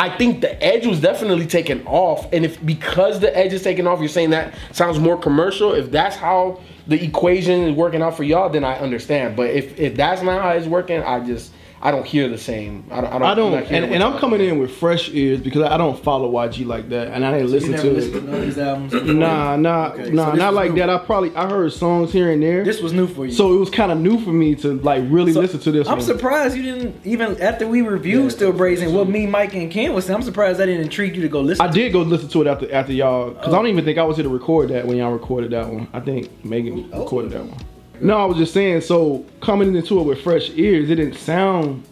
I 0.00 0.08
think 0.08 0.40
the 0.40 0.60
edge 0.64 0.86
was 0.86 0.98
definitely 0.98 1.46
taken 1.46 1.86
off, 1.86 2.32
and 2.32 2.42
if 2.42 2.64
because 2.64 3.20
the 3.20 3.36
edge 3.36 3.52
is 3.52 3.62
taken 3.62 3.86
off, 3.86 3.98
you're 4.00 4.08
saying 4.08 4.30
that 4.30 4.54
sounds 4.72 4.98
more 4.98 5.18
commercial. 5.18 5.74
If 5.74 5.90
that's 5.90 6.16
how 6.16 6.58
the 6.86 7.04
equation 7.04 7.68
is 7.68 7.76
working 7.76 8.00
out 8.00 8.16
for 8.16 8.22
y'all, 8.22 8.48
then 8.48 8.64
I 8.64 8.78
understand. 8.78 9.36
But 9.36 9.50
if 9.50 9.78
if 9.78 9.96
that's 9.96 10.22
not 10.22 10.40
how 10.40 10.52
it's 10.52 10.66
working, 10.66 11.02
I 11.02 11.20
just 11.20 11.52
I 11.82 11.90
don't 11.90 12.04
hear 12.04 12.28
the 12.28 12.36
same. 12.36 12.84
I 12.90 13.00
don't. 13.00 13.06
I 13.06 13.10
don't. 13.18 13.22
I 13.22 13.34
don't, 13.34 13.46
I'm 13.54 13.60
not 13.60 13.66
hearing 13.68 13.84
and, 13.84 13.94
and 13.94 14.02
I'm 14.02 14.18
coming 14.18 14.38
saying. 14.40 14.50
in 14.54 14.58
with 14.58 14.70
fresh 14.70 15.08
ears 15.14 15.40
because 15.40 15.62
I 15.62 15.78
don't 15.78 15.98
follow 15.98 16.30
YG 16.30 16.66
like 16.66 16.90
that, 16.90 17.08
and 17.08 17.24
I 17.24 17.30
didn't 17.32 17.46
you 17.48 17.52
listen 17.54 17.70
never 17.70 17.82
to 17.84 17.90
listened 17.92 18.14
it. 18.16 18.20
to 18.20 18.26
none 18.26 18.34
of 18.34 18.42
his 18.46 18.58
albums 18.58 18.92
before? 18.92 19.14
Nah, 19.14 19.56
nah, 19.56 19.86
Okay, 19.92 20.10
nah, 20.10 20.30
this 20.32 20.38
not 20.38 20.52
like 20.52 20.72
new. 20.72 20.80
that. 20.80 20.90
I 20.90 20.98
probably 20.98 21.34
I 21.34 21.48
heard 21.48 21.72
songs 21.72 22.12
here 22.12 22.30
and 22.30 22.42
there, 22.42 22.64
this 22.64 22.82
was 22.82 22.92
new 22.92 23.06
for 23.06 23.24
you 23.24 23.32
so 23.32 23.54
it 23.54 23.58
was 23.58 23.70
kind 23.70 23.90
of 23.90 23.98
new 23.98 24.20
for 24.20 24.28
me 24.30 24.54
to 24.56 24.74
like 24.80 25.04
really 25.08 25.32
So, 25.32 25.40
listen 25.40 25.58
to 25.60 25.72
this. 25.72 25.88
I'm 25.88 25.98
one. 25.98 26.06
surprised 26.06 26.54
you 26.54 26.62
didn't 26.64 27.06
even 27.06 27.40
after 27.40 27.66
we 27.66 27.80
reviewed 27.80 28.30
Still 28.32 28.52
Brazy 28.52 28.92
what 28.92 29.08
me, 29.08 29.26
Mike, 29.26 29.54
and 29.54 29.70
Ken 29.70 29.94
was 29.94 30.04
saying. 30.04 30.16
I'm 30.16 30.22
surprised 30.22 30.58
that 30.60 30.66
didn't 30.66 30.82
intrigue 30.82 31.16
you 31.16 31.22
to 31.22 31.28
go 31.28 31.40
listen. 31.40 31.64
I 31.64 31.70
did 31.70 31.94
go 31.94 32.02
listen 32.02 32.28
to 32.28 32.42
it 32.42 32.46
after 32.46 32.70
after 32.72 32.92
y'all 32.92 33.30
because 33.30 33.46
I 33.54 33.56
Oh. 33.56 33.62
don't 33.62 33.68
even 33.68 33.84
think 33.86 33.96
I 33.96 34.02
was 34.04 34.16
here 34.18 34.24
to 34.24 34.28
record 34.28 34.68
that 34.68 34.86
when 34.86 34.98
y'all 34.98 35.12
recorded 35.12 35.50
that 35.52 35.66
one. 35.66 35.88
I 35.94 36.00
think 36.00 36.44
Megan 36.44 36.90
oh. 36.92 37.04
recorded 37.04 37.30
that 37.32 37.44
one. 37.46 37.58
No, 38.00 38.18
I 38.18 38.24
was 38.24 38.36
just 38.36 38.54
saying. 38.54 38.82
So 38.82 39.24
coming 39.40 39.74
into 39.74 40.00
it 40.00 40.04
with 40.04 40.22
fresh 40.22 40.50
ears, 40.50 40.90
it 40.90 40.96
didn't 40.96 41.14
sound 41.14 41.84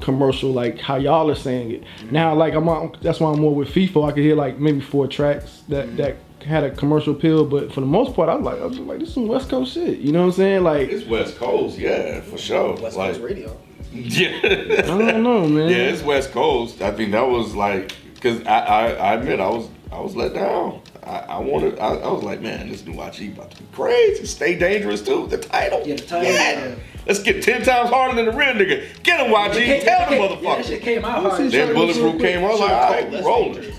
commercial 0.00 0.52
like 0.52 0.78
how 0.78 0.96
y'all 0.96 1.30
are 1.30 1.34
saying 1.34 1.70
it. 1.70 1.82
Mm-hmm. 1.82 2.12
Now, 2.12 2.34
like 2.34 2.54
I'm 2.54 2.68
on, 2.68 2.96
that's 3.00 3.20
why 3.20 3.32
I'm 3.32 3.40
more 3.40 3.54
with 3.54 3.68
Feefo. 3.68 4.08
I 4.08 4.12
could 4.12 4.22
hear 4.22 4.36
like 4.36 4.58
maybe 4.58 4.80
four 4.80 5.06
tracks 5.06 5.62
that 5.68 5.86
mm-hmm. 5.86 5.96
that 5.96 6.16
had 6.46 6.64
a 6.64 6.70
commercial 6.70 7.14
appeal, 7.14 7.44
but 7.44 7.72
for 7.72 7.80
the 7.80 7.86
most 7.86 8.14
part, 8.14 8.28
I 8.28 8.36
was 8.36 8.44
like, 8.44 8.60
I 8.60 8.66
was 8.66 8.78
like, 8.78 9.00
this 9.00 9.08
is 9.08 9.14
some 9.14 9.26
West 9.26 9.48
Coast 9.48 9.74
shit. 9.74 9.98
You 9.98 10.12
know 10.12 10.20
what 10.20 10.26
I'm 10.26 10.32
saying? 10.32 10.62
Like, 10.62 10.88
It's 10.88 11.06
West 11.06 11.36
Coast, 11.36 11.76
yeah, 11.76 12.20
for 12.20 12.38
sure. 12.38 12.74
West 12.76 12.96
like, 12.96 13.12
Coast 13.12 13.20
Radio. 13.20 13.56
Yeah. 13.92 14.40
I 14.44 14.80
don't 14.82 15.22
know, 15.22 15.48
man. 15.48 15.70
Yeah, 15.70 15.76
it's 15.76 16.02
West 16.02 16.30
Coast. 16.32 16.82
I 16.82 16.90
think 16.90 17.12
that 17.12 17.26
was 17.26 17.54
like, 17.54 17.92
cause 18.20 18.44
I, 18.44 18.58
I, 18.58 18.90
I 18.90 19.14
admit 19.14 19.40
I 19.40 19.48
was, 19.48 19.68
I 19.90 19.96
I 19.96 20.00
was 20.00 20.16
let 20.16 20.34
down. 20.34 20.80
I, 21.04 21.18
I 21.18 21.38
wanted. 21.38 21.78
I, 21.78 21.94
I 21.94 22.12
was 22.12 22.22
like, 22.22 22.40
man, 22.40 22.68
this 22.68 22.84
new 22.84 22.92
YG 22.94 23.32
about 23.34 23.50
to 23.52 23.62
be 23.62 23.68
crazy. 23.72 24.26
Stay 24.26 24.56
dangerous 24.58 25.02
too. 25.02 25.26
The 25.28 25.38
title. 25.38 25.82
Yeah, 25.86 25.94
the 25.96 26.02
title, 26.02 26.32
yeah. 26.32 26.74
Let's 27.06 27.22
get 27.22 27.42
ten 27.42 27.62
times 27.62 27.90
harder 27.90 28.16
than 28.16 28.24
the 28.26 28.32
real 28.32 28.52
nigga. 28.54 29.02
Get 29.04 29.20
him, 29.20 29.32
YG. 29.32 29.54
It 29.54 29.54
came- 29.54 29.82
Tell 29.82 30.10
the 30.10 30.16
yeah, 30.16 30.22
motherfucker. 30.28 30.56
that 30.56 30.66
shit 30.66 30.82
came 30.82 31.04
out 31.04 31.22
hard. 31.22 31.50
then 31.50 31.74
Bulletproof 31.74 32.20
came. 32.20 32.38
I 32.44 32.48
was 32.48 32.60
like, 32.60 32.70
all 32.70 32.90
right, 32.92 33.10
we 33.10 33.20
rolling. 33.22 33.72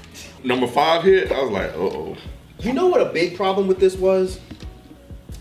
Number 0.43 0.67
five 0.67 1.03
hit. 1.03 1.31
I 1.31 1.41
was 1.41 1.51
like, 1.51 1.71
uh 1.71 1.77
oh. 1.77 2.17
You 2.59 2.73
know 2.73 2.87
what 2.87 3.01
a 3.01 3.05
big 3.11 3.35
problem 3.35 3.67
with 3.67 3.79
this 3.79 3.95
was? 3.95 4.39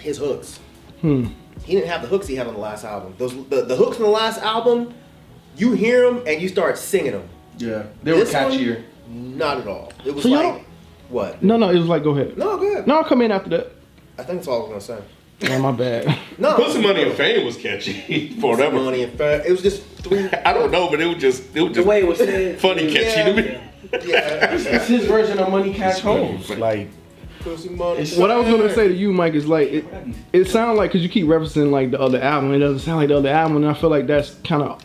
His 0.00 0.18
hooks. 0.18 0.58
Hmm. 1.00 1.28
He 1.64 1.74
didn't 1.74 1.88
have 1.88 2.02
the 2.02 2.08
hooks 2.08 2.26
he 2.26 2.34
had 2.36 2.46
on 2.46 2.54
the 2.54 2.60
last 2.60 2.84
album. 2.84 3.14
Those 3.18 3.34
the, 3.48 3.62
the 3.64 3.76
hooks 3.76 3.96
on 3.96 4.02
the 4.02 4.08
last 4.08 4.40
album, 4.42 4.92
you 5.56 5.72
hear 5.72 6.02
them 6.10 6.22
and 6.26 6.40
you 6.42 6.48
start 6.48 6.76
singing 6.78 7.12
them. 7.12 7.28
Yeah, 7.58 7.84
they 8.02 8.12
were 8.12 8.18
This 8.18 8.34
one, 8.34 8.50
catchier. 8.52 8.84
Not 9.08 9.58
at 9.58 9.66
all. 9.68 9.92
It 10.04 10.14
was 10.14 10.22
So 10.22 10.28
y'all 10.30 10.54
like 10.54 10.66
what? 11.08 11.42
No, 11.42 11.56
no, 11.56 11.70
it 11.70 11.78
was 11.78 11.86
like 11.88 12.02
go 12.02 12.10
ahead. 12.10 12.36
No, 12.36 12.56
good. 12.58 12.86
No, 12.86 12.96
I'll 12.98 13.04
come 13.04 13.22
in 13.22 13.30
after 13.30 13.50
that. 13.50 13.72
I 14.18 14.22
think 14.24 14.38
that's 14.38 14.48
all 14.48 14.66
I 14.66 14.74
was 14.74 14.86
gonna 14.86 15.00
say. 15.00 15.06
Oh, 15.50 15.58
my 15.58 15.70
bad. 15.70 16.18
No, 16.38 16.54
Pussy 16.54 16.80
Money 16.80 17.02
and 17.02 17.12
Fame 17.12 17.44
was 17.44 17.56
catchy 17.58 18.30
for 18.40 18.52
whatever. 18.52 18.76
money 18.76 19.02
and 19.02 19.12
fair. 19.18 19.46
It 19.46 19.50
was 19.50 19.60
just 19.62 19.82
three. 19.98 20.28
I 20.30 20.52
don't 20.54 20.70
know, 20.70 20.88
but 20.88 20.98
it 21.00 21.06
was 21.06 21.18
just 21.18 21.54
it 21.54 21.60
was 21.60 21.70
The 21.72 21.74
just 21.76 21.86
way 21.86 22.00
it 22.00 22.06
was 22.06 22.18
said. 22.18 22.58
funny 22.58 22.90
catchy 22.90 23.22
to 23.24 23.42
me. 23.42 23.60
Yeah, 24.08 24.54
It's 24.54 24.88
his 24.88 25.04
version 25.06 25.38
of 25.38 25.50
Money 25.50 25.72
Cash 25.74 26.00
Hoes. 26.00 26.50
Like. 26.50 26.88
What 27.44 28.30
I 28.32 28.36
was 28.38 28.48
gonna 28.48 28.74
say 28.74 28.88
to 28.88 28.94
you, 28.94 29.12
Mike, 29.12 29.34
is 29.34 29.46
like 29.46 29.68
it. 29.68 29.84
It 30.32 30.46
sounds 30.46 30.76
like 30.78 30.90
because 30.90 31.02
you 31.04 31.08
keep 31.08 31.26
referencing 31.26 31.70
like 31.70 31.92
the 31.92 32.00
other 32.00 32.20
album, 32.20 32.52
it 32.52 32.58
doesn't 32.58 32.80
sound 32.80 32.98
like 32.98 33.08
the 33.08 33.16
other 33.18 33.28
album, 33.28 33.58
and 33.58 33.66
I 33.68 33.74
feel 33.74 33.88
like 33.90 34.08
that's 34.08 34.34
kind 34.42 34.62
of 34.62 34.82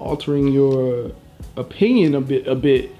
altering 0.00 0.48
your 0.48 1.12
opinion 1.56 2.16
a 2.16 2.20
bit, 2.20 2.48
a 2.48 2.56
bit, 2.56 2.90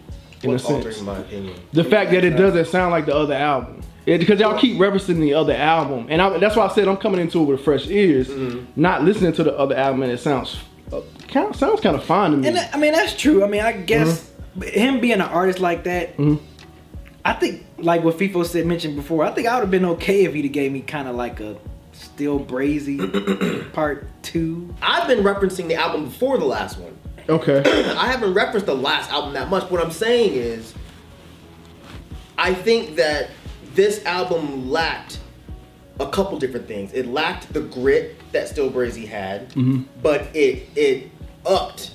in 0.43 0.51
What's 0.51 0.65
a 0.65 0.83
sense. 0.83 1.01
my 1.03 1.19
opinion? 1.19 1.55
The 1.73 1.85
fact 1.85 2.11
that 2.13 2.25
it 2.25 2.31
doesn't 2.31 2.67
sound 2.67 2.91
like 2.91 3.07
the 3.07 3.15
other 3.15 3.35
album. 3.35 3.81
Because 4.05 4.41
y'all 4.41 4.59
keep 4.59 4.79
referencing 4.79 5.21
the 5.21 5.35
other 5.35 5.53
album, 5.55 6.07
and 6.11 6.21
I, 6.21 6.37
that's 6.39 6.57
why 6.57 6.67
I 6.67 6.73
said 6.75 6.89
I'm 6.89 6.97
coming 6.97 7.21
into 7.21 7.41
it 7.43 7.45
with 7.45 7.61
fresh 7.61 7.87
ears, 7.87 8.29
Mm-hmm. 8.29 8.81
not 8.81 9.05
listening 9.05 9.33
to 9.35 9.45
the 9.45 9.57
other 9.57 9.77
album, 9.77 10.03
and 10.03 10.11
it 10.11 10.19
sounds 10.19 10.59
uh, 10.93 11.01
kind 11.29 11.51
of, 11.51 11.57
sounds 11.57 11.81
kind 11.81 11.95
of 11.95 12.03
fine 12.05 12.33
to 12.33 12.37
me. 12.39 12.49
And 12.49 12.57
that- 12.57 12.75
I 12.75 12.79
mean 12.79 12.93
that's 12.93 13.17
true. 13.17 13.45
I 13.45 13.47
mean 13.49 13.61
I 13.63 13.73
guess 13.73 14.29
him 14.65 14.99
being 15.01 15.15
an 15.15 15.21
artist 15.23 15.61
like 15.61 15.85
that, 15.85 16.15
I 17.25 17.33
think 17.35 17.65
like 17.79 18.03
what 18.03 18.19
Feefo 18.19 18.45
said 18.45 18.67
mentioned 18.67 18.97
before. 18.97 19.25
I 19.25 19.31
think 19.31 19.47
I 19.47 19.55
would 19.55 19.61
have 19.63 19.71
been 19.71 19.85
okay 19.85 20.25
if 20.25 20.35
he'd 20.35 20.43
have 20.47 20.53
gave 20.53 20.73
me 20.73 20.81
kind 20.81 21.07
of 21.07 21.15
like 21.15 21.39
a 21.39 21.57
still 21.93 22.41
brazy 22.41 22.99
part 23.73 24.07
two. 24.23 24.75
I've 24.83 25.07
been 25.07 25.21
referencing 25.23 25.69
the 25.69 25.77
album 25.77 26.07
before 26.07 26.39
the 26.39 26.45
last 26.45 26.77
one. 26.79 26.99
Okay, 27.29 27.63
I 27.97 28.07
haven't 28.07 28.35
referenced 28.35 28.67
the 28.67 28.75
last 28.75 29.11
album 29.11 29.35
that 29.35 29.49
much. 29.49 29.71
What 29.71 29.83
I'm 29.83 29.91
saying 29.91 30.35
is, 30.35 30.75
I 32.39 32.55
think 32.55 32.97
that 32.97 33.31
this 33.75 34.05
album 34.05 34.71
lacked 34.71 35.21
a 36.01 36.09
couple 36.11 36.39
different 36.39 36.67
things. 36.67 36.93
It 36.93 37.07
lacked 37.07 37.53
the 37.53 37.61
grit 37.61 38.17
that 38.33 38.49
Still 38.49 38.71
Brazy 38.71 39.07
had, 39.07 39.51
mm-hmm. 39.51 39.83
but 40.03 40.35
it 40.35 40.69
it 40.77 41.11
upped 41.47 41.93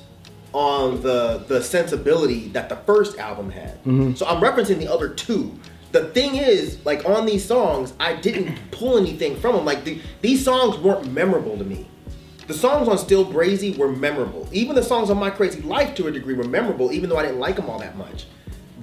on 0.54 1.02
the 1.02 1.44
the 1.48 1.62
sensibility 1.62 2.48
that 2.50 2.70
the 2.70 2.78
first 2.78 3.18
album 3.20 3.50
had. 3.50 3.84
Mm-hmm. 3.84 4.14
So 4.14 4.26
I'm 4.26 4.42
referencing 4.42 4.80
the 4.80 4.92
other 4.92 5.10
two. 5.10 5.58
The 5.92 6.06
thing 6.10 6.36
is, 6.36 6.84
like 6.86 7.06
on 7.06 7.26
these 7.26 7.46
songs, 7.46 7.94
I 8.00 8.16
didn't 8.16 8.58
pull 8.72 8.98
anything 8.98 9.36
from 9.38 9.56
them. 9.56 9.66
Like 9.66 9.84
the, 9.84 10.02
these 10.22 10.44
songs 10.44 10.78
weren't 10.78 11.12
memorable 11.12 11.58
to 11.58 11.64
me. 11.64 11.88
The 12.48 12.54
songs 12.54 12.88
on 12.88 12.98
Still 12.98 13.26
Brazy 13.26 13.78
were 13.78 13.92
memorable. 13.92 14.48
Even 14.52 14.76
the 14.76 14.84
songs 14.84 15.10
on 15.10 15.18
My 15.18 15.30
Crazy 15.30 15.62
Life, 15.62 15.96
to 15.96 16.08
a 16.08 16.12
degree, 16.12 16.34
were 16.34 16.46
memorable, 16.46 16.92
even 16.92 17.10
though 17.10 17.18
I 17.18 17.24
didn't 17.24 17.40
like 17.40 17.58
them 17.58 17.70
all 17.70 17.80
that 17.80 17.98
much. 17.98 18.26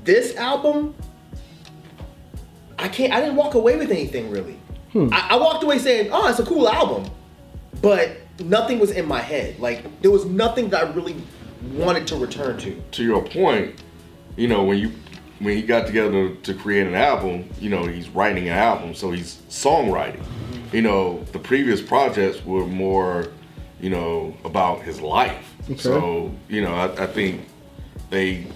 This 0.05 0.37
album, 0.37 0.95
I 2.79 2.89
can't. 2.89 3.13
I 3.13 3.21
didn't 3.21 3.37
walk 3.37 3.55
away 3.55 3.77
with 3.77 3.91
anything 3.91 4.31
really. 4.31 4.59
Hmm. 4.93 5.09
I, 5.13 5.29
I 5.31 5.37
walked 5.37 5.65
away 5.65 5.79
saying, 5.79 6.11
"Oh, 6.13 6.29
it's 6.29 6.39
a 6.39 6.45
cool 6.45 6.69
album," 6.69 7.11
but 7.81 8.19
nothing 8.39 8.79
was 8.79 8.91
in 8.91 9.07
my 9.07 9.21
head. 9.21 9.59
Like 9.59 10.03
there 10.03 10.11
was 10.11 10.27
nothing 10.27 10.69
that 10.71 10.85
I 10.87 10.93
really 10.93 11.17
wanted 11.73 12.07
to 12.09 12.17
return 12.17 12.59
to. 12.59 12.79
to 12.93 13.03
your 13.03 13.23
point, 13.23 13.83
you 14.37 14.47
know, 14.47 14.63
when 14.63 14.79
you 14.79 14.93
when 15.39 15.57
he 15.57 15.63
got 15.63 15.87
together 15.87 16.35
to 16.35 16.55
create 16.55 16.87
an 16.87 16.95
album, 16.95 17.49
you 17.61 17.71
know, 17.71 17.87
he's 17.87 18.09
writing 18.11 18.49
an 18.49 18.57
album, 18.57 18.95
so 18.95 19.11
he's 19.11 19.37
songwriting. 19.49 20.23
You 20.73 20.83
know, 20.83 21.23
the 21.33 21.39
previous 21.39 21.81
projects 21.81 22.45
were 22.45 22.67
more, 22.67 23.29
you 23.81 23.91
know, 23.91 24.35
about 24.45 24.83
his 24.83 25.01
life. 25.01 25.55
So, 25.83 26.33
you 26.49 26.63
know, 26.63 26.75
I, 26.75 27.05
I 27.05 27.07
think 27.07 27.47
they 28.11 28.47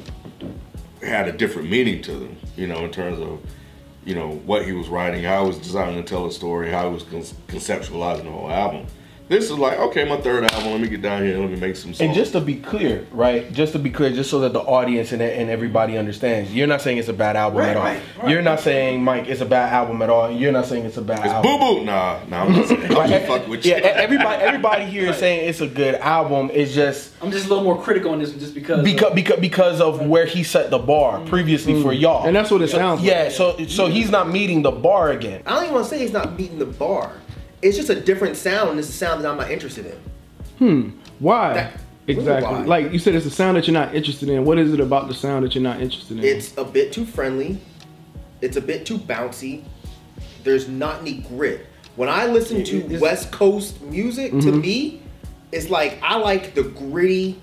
had 1.03 1.29
a 1.29 1.33
different 1.33 1.71
meaning 1.71 2.03
to 2.03 2.13
them, 2.13 2.37
you 2.57 2.67
know, 2.67 2.85
in 2.85 2.91
terms 2.91 3.19
of, 3.21 3.41
you 4.05 4.15
know, 4.15 4.33
what 4.47 4.65
he 4.65 4.73
was 4.73 4.89
writing, 4.89 5.23
how 5.25 5.43
he 5.43 5.49
was 5.49 5.59
designing 5.59 6.03
to 6.03 6.09
tell 6.09 6.27
a 6.27 6.33
story, 6.33 6.71
how 6.71 6.89
he 6.89 6.95
was 6.95 7.03
con- 7.03 7.23
conceptualizing 7.49 8.25
the 8.25 8.31
whole 8.31 8.51
album. 8.51 8.87
This 9.29 9.45
is 9.45 9.59
like, 9.59 9.79
okay, 9.79 10.09
my 10.09 10.17
third 10.17 10.51
album, 10.51 10.73
let 10.73 10.81
me 10.81 10.89
get 10.89 11.03
down 11.03 11.23
here 11.23 11.33
and 11.35 11.43
let 11.43 11.51
me 11.51 11.61
make 11.61 11.77
some 11.77 11.93
songs. 11.93 12.01
and 12.01 12.15
just 12.15 12.33
to 12.33 12.41
be 12.41 12.55
clear, 12.57 13.07
right? 13.13 13.53
Just 13.53 13.73
to 13.75 13.79
be 13.79 13.91
clear, 13.91 14.11
just 14.11 14.31
so 14.31 14.41
that 14.41 14.55
the 14.55 14.61
audience 14.61 15.13
and, 15.13 15.21
and 15.21 15.51
everybody 15.51 15.99
understands, 15.99 16.55
you're 16.55 16.67
not 16.67 16.81
saying 16.81 16.97
it's 16.97 17.09
a 17.09 17.13
bad 17.13 17.37
album 17.37 17.59
Right, 17.59 17.69
at 17.69 17.77
all. 17.77 17.83
right, 17.85 18.01
right. 18.23 18.31
You're 18.31 18.41
not 18.41 18.61
saying 18.61 19.05
Mike 19.05 19.29
it's 19.29 19.43
a 19.43 19.47
bad 19.47 19.71
album 19.71 20.01
at 20.01 20.09
all. 20.09 20.31
You're 20.31 20.53
not 20.53 20.65
saying 20.65 20.87
it's 20.87 20.97
a 20.97 21.03
bad 21.03 21.19
It's 21.27 21.29
album. 21.29 21.59
boo 21.61 21.79
boo. 21.81 21.85
Nah, 21.85 22.21
nah, 22.29 22.45
I'm 22.45 22.55
just, 22.55 22.73
I'm 22.73 22.89
Like, 22.89 23.11
just 23.11 23.27
fucking 23.27 23.51
with 23.51 23.67
you. 23.67 23.73
yeah, 23.73 23.79
everybody, 23.79 24.43
everybody 24.49 24.85
here 24.87 25.11
is 25.11 25.17
saying 25.19 25.47
it's 25.47 25.61
a 25.61 25.69
good 25.69 25.97
album. 25.97 26.51
It's 26.55 26.75
just 26.75 27.13
I'm 27.21 27.31
just 27.31 27.47
a 27.47 27.49
little 27.51 27.65
more 27.65 27.83
critical 27.83 28.13
on 28.13 28.21
this 28.21 28.31
one 28.31 28.39
just 28.41 28.55
because. 28.55 28.83
because 28.83 29.13
because 29.15 29.41
because 29.41 29.81
of 29.83 30.07
where 30.07 30.25
he 30.25 30.43
set 30.43 30.71
the 30.71 30.79
bar 30.79 31.19
mm. 31.19 31.29
previously 31.29 31.83
for 31.83 31.93
mm. 31.93 32.01
y'all, 32.01 32.27
and 32.27 32.35
that's 32.35 32.51
what 32.51 32.63
it 32.63 32.69
sounds 32.69 33.01
like. 33.01 33.11
yeah. 33.11 33.29
So 33.29 33.59
so 33.67 33.89
he's 33.89 34.11
not 34.11 34.31
meeting 34.31 34.63
the 34.63 34.71
bar 34.71 35.11
again. 35.11 35.43
I 35.45 35.51
don't 35.51 35.63
even 35.65 35.75
want 35.75 35.85
to 35.87 35.91
say 35.91 35.99
he's 35.99 36.13
not 36.13 36.39
meeting 36.39 36.59
the 36.59 36.65
bar. 36.67 37.13
It's 37.63 37.77
just 37.77 37.91
a 37.91 38.01
different 38.01 38.37
sound, 38.37 38.71
and 38.71 38.79
it's 38.79 38.89
a 38.89 38.93
sound 38.93 39.25
that 39.25 39.31
I'm 39.31 39.37
not 39.37 39.51
interested 39.51 39.87
in. 39.87 39.99
Hmm. 40.59 40.91
Why? 41.19 41.55
That- 41.55 41.73
exactly. 42.07 42.53
why? 42.53 42.65
Like 42.65 42.93
you 42.93 42.99
said, 42.99 43.15
it's 43.15 43.27
a 43.27 43.31
sound 43.31 43.57
that 43.57 43.67
you're 43.67 43.75
not 43.75 43.95
interested 43.95 44.29
in. 44.29 44.45
What 44.45 44.59
is 44.59 44.73
it 44.73 44.81
about 44.81 45.09
the 45.09 45.15
sound 45.15 45.45
that 45.45 45.55
you're 45.55 45.63
not 45.63 45.81
interested 45.81 46.19
in? 46.19 46.25
It's 46.25 46.57
a 46.57 46.65
bit 46.65 46.93
too 46.93 47.05
friendly. 47.05 47.59
It's 48.41 48.57
a 48.57 48.61
bit 48.61 48.87
too 48.87 48.99
bouncy. 48.99 49.63
There's 50.45 50.69
not 50.69 51.01
any 51.01 51.15
grit. 51.15 51.67
When 51.97 52.09
I 52.09 52.27
listen 52.27 52.63
to 52.65 52.77
It's- 52.85 53.01
West 53.01 53.33
Coast 53.33 53.83
music, 53.83 54.31
to 54.31 54.53
me, 54.53 55.03
it's 55.51 55.69
like 55.69 55.99
I 56.03 56.17
like 56.17 56.55
the 56.55 56.63
gritty 56.63 57.41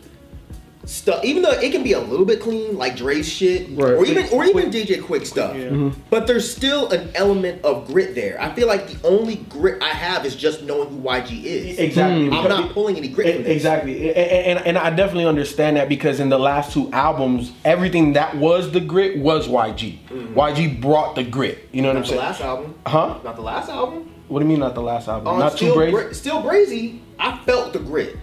stuff. 0.86 1.24
Even 1.24 1.44
though 1.44 1.52
it 1.52 1.72
can 1.72 1.84
be 1.84 1.94
a 1.94 2.00
little 2.00 2.26
bit 2.26 2.40
clean, 2.42 2.78
like 2.78 2.96
Dre's 2.96 3.28
shit, 3.28 3.68
Right. 3.72 3.94
or 3.94 4.06
even 4.06 4.28
or 4.32 4.46
even 4.46 4.72
DJ 4.72 5.02
Quik 5.02 5.26
stuff. 5.26 5.56
Yeah. 5.56 5.66
Mm-hmm. 5.66 6.00
But 6.10 6.28
there's 6.28 6.50
still 6.50 6.90
an 6.92 7.10
element 7.16 7.64
of 7.64 7.88
grit 7.88 8.16
there. 8.16 8.40
I 8.42 8.54
feel 8.54 8.68
like 8.68 8.88
the 8.88 9.08
only 9.08 9.36
grit 9.36 9.82
I 9.82 9.90
have 9.90 10.26
is 10.26 10.36
just 10.36 10.64
knowing 10.64 10.90
who 10.90 10.98
YG 10.98 11.44
is. 11.44 11.80
Exactly. 11.80 12.26
I'm 12.26 12.48
not 12.50 12.66
mm-hmm. 12.66 12.74
pulling 12.74 12.98
any 12.98 13.08
grit 13.08 13.36
from 13.36 13.44
this. 13.44 13.54
Exactly, 13.54 14.10
and, 14.16 14.58
and, 14.58 14.68
and 14.68 14.78
I 14.78 14.90
definitely 14.90 15.26
understand 15.26 15.78
that 15.78 15.90
because 15.90 16.20
in 16.20 16.30
the 16.30 16.40
last 16.40 16.74
two 16.74 16.92
albums, 16.92 17.52
everything 17.64 18.14
that 18.14 18.36
was 18.36 18.72
the 18.72 18.80
grit 18.80 19.18
was 19.18 19.48
YG. 19.48 20.00
Mm-hmm. 20.08 20.38
YG 20.38 20.82
brought 20.82 21.16
the 21.16 21.24
grit. 21.24 21.70
You 21.72 21.82
know 21.82 21.90
what 21.90 21.98
I'm 21.98 22.02
Not 22.02 22.04
the 22.04 22.10
saying? 22.10 22.22
last 22.22 22.42
album. 22.42 22.76
Huh? 22.86 23.20
Not 23.24 23.36
the 23.36 23.42
last 23.42 23.70
album. 23.70 24.12
What 24.28 24.40
do 24.40 24.46
you 24.46 24.50
mean 24.50 24.60
not 24.60 24.74
the 24.74 24.82
last 24.82 25.08
album? 25.08 25.28
On 25.28 25.40
not 25.40 25.52
too 25.52 25.58
Still, 25.58 25.76
brave. 25.76 25.92
Bra- 25.94 26.12
Still 26.14 26.42
Brazy, 26.42 27.00
I 27.20 27.38
felt 27.46 27.74
the 27.74 27.80
grit. 27.80 28.18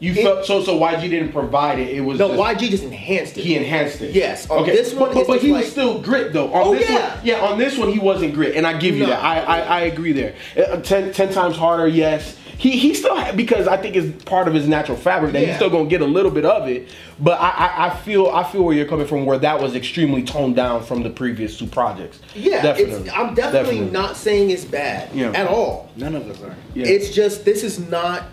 You 0.00 0.12
it- 0.12 0.22
felt 0.24 0.44
so 0.46 0.62
so 0.62 0.78
YG 0.78 1.08
didn't 1.08 1.32
provide 1.32 1.78
it. 1.78 1.90
It 1.90 2.00
was 2.00 2.18
No, 2.18 2.28
just- 2.28 2.40
YG 2.40 2.70
just 2.70 2.82
enhanced 2.84 3.38
it. 3.38 3.44
He 3.44 3.54
enhanced 3.56 4.00
it. 4.00 4.12
Yes, 4.14 4.50
on 4.50 4.66
this 4.66 4.92
one, 4.92 5.10
but, 5.10 5.14
but, 5.14 5.26
but 5.28 5.40
he 5.42 5.52
like- 5.52 5.62
was 5.64 5.70
still 5.70 6.00
grit 6.00 6.32
though. 6.32 6.52
On 6.52 6.68
Oh, 6.68 6.74
this 6.74 6.88
yeah. 6.90 7.14
one, 7.14 7.18
yeah, 7.26 7.40
on 7.40 7.58
this 7.58 7.78
one 7.78 7.92
he 7.92 7.98
wasn't 8.00 8.34
grit, 8.34 8.56
and 8.56 8.66
I 8.66 8.76
give 8.78 8.96
you 8.96 9.04
No. 9.04 9.10
that. 9.10 9.22
I, 9.22 9.38
I 9.40 9.58
I 9.60 9.80
agree 9.82 10.12
there. 10.12 10.34
Uh, 10.56 10.76
ten, 10.78 11.12
ten 11.12 11.32
times 11.32 11.56
harder, 11.56 11.86
yes. 11.86 12.36
He 12.58 12.72
he 12.72 12.92
still 12.92 13.14
had, 13.16 13.38
because 13.38 13.66
I 13.66 13.78
think 13.78 13.96
it's 13.96 14.22
part 14.24 14.46
of 14.46 14.52
his 14.52 14.68
natural 14.68 14.98
fabric 14.98 15.32
that 15.32 15.42
he's 15.46 15.56
still 15.56 15.70
gonna 15.70 15.88
get 15.88 16.02
a 16.02 16.06
little 16.06 16.30
bit 16.30 16.44
of 16.44 16.68
it. 16.68 16.88
But 17.18 17.40
I, 17.40 17.48
I 17.48 17.86
I 17.86 17.90
feel 17.96 18.26
I 18.26 18.42
feel 18.44 18.62
where 18.62 18.74
you're 18.76 18.84
coming 18.86 19.06
from, 19.06 19.24
where 19.24 19.38
that 19.38 19.62
was 19.62 19.74
extremely 19.74 20.22
toned 20.22 20.56
down 20.56 20.82
from 20.82 21.02
the 21.02 21.08
previous 21.08 21.56
two 21.58 21.66
projects. 21.66 22.20
Yeah, 22.34 22.60
definitely. 22.60 23.08
I'm 23.10 23.34
definitely, 23.34 23.80
not 23.80 24.14
saying 24.18 24.50
it's 24.50 24.66
bad 24.66 25.08
Yeah. 25.14 25.30
at 25.34 25.46
all. 25.48 25.88
None 25.96 26.14
of 26.14 26.28
us 26.28 26.42
are. 26.42 26.54
Yeah. 26.74 26.86
It's 26.86 27.08
just 27.14 27.46
this 27.46 27.64
is 27.64 27.78
not 27.88 28.24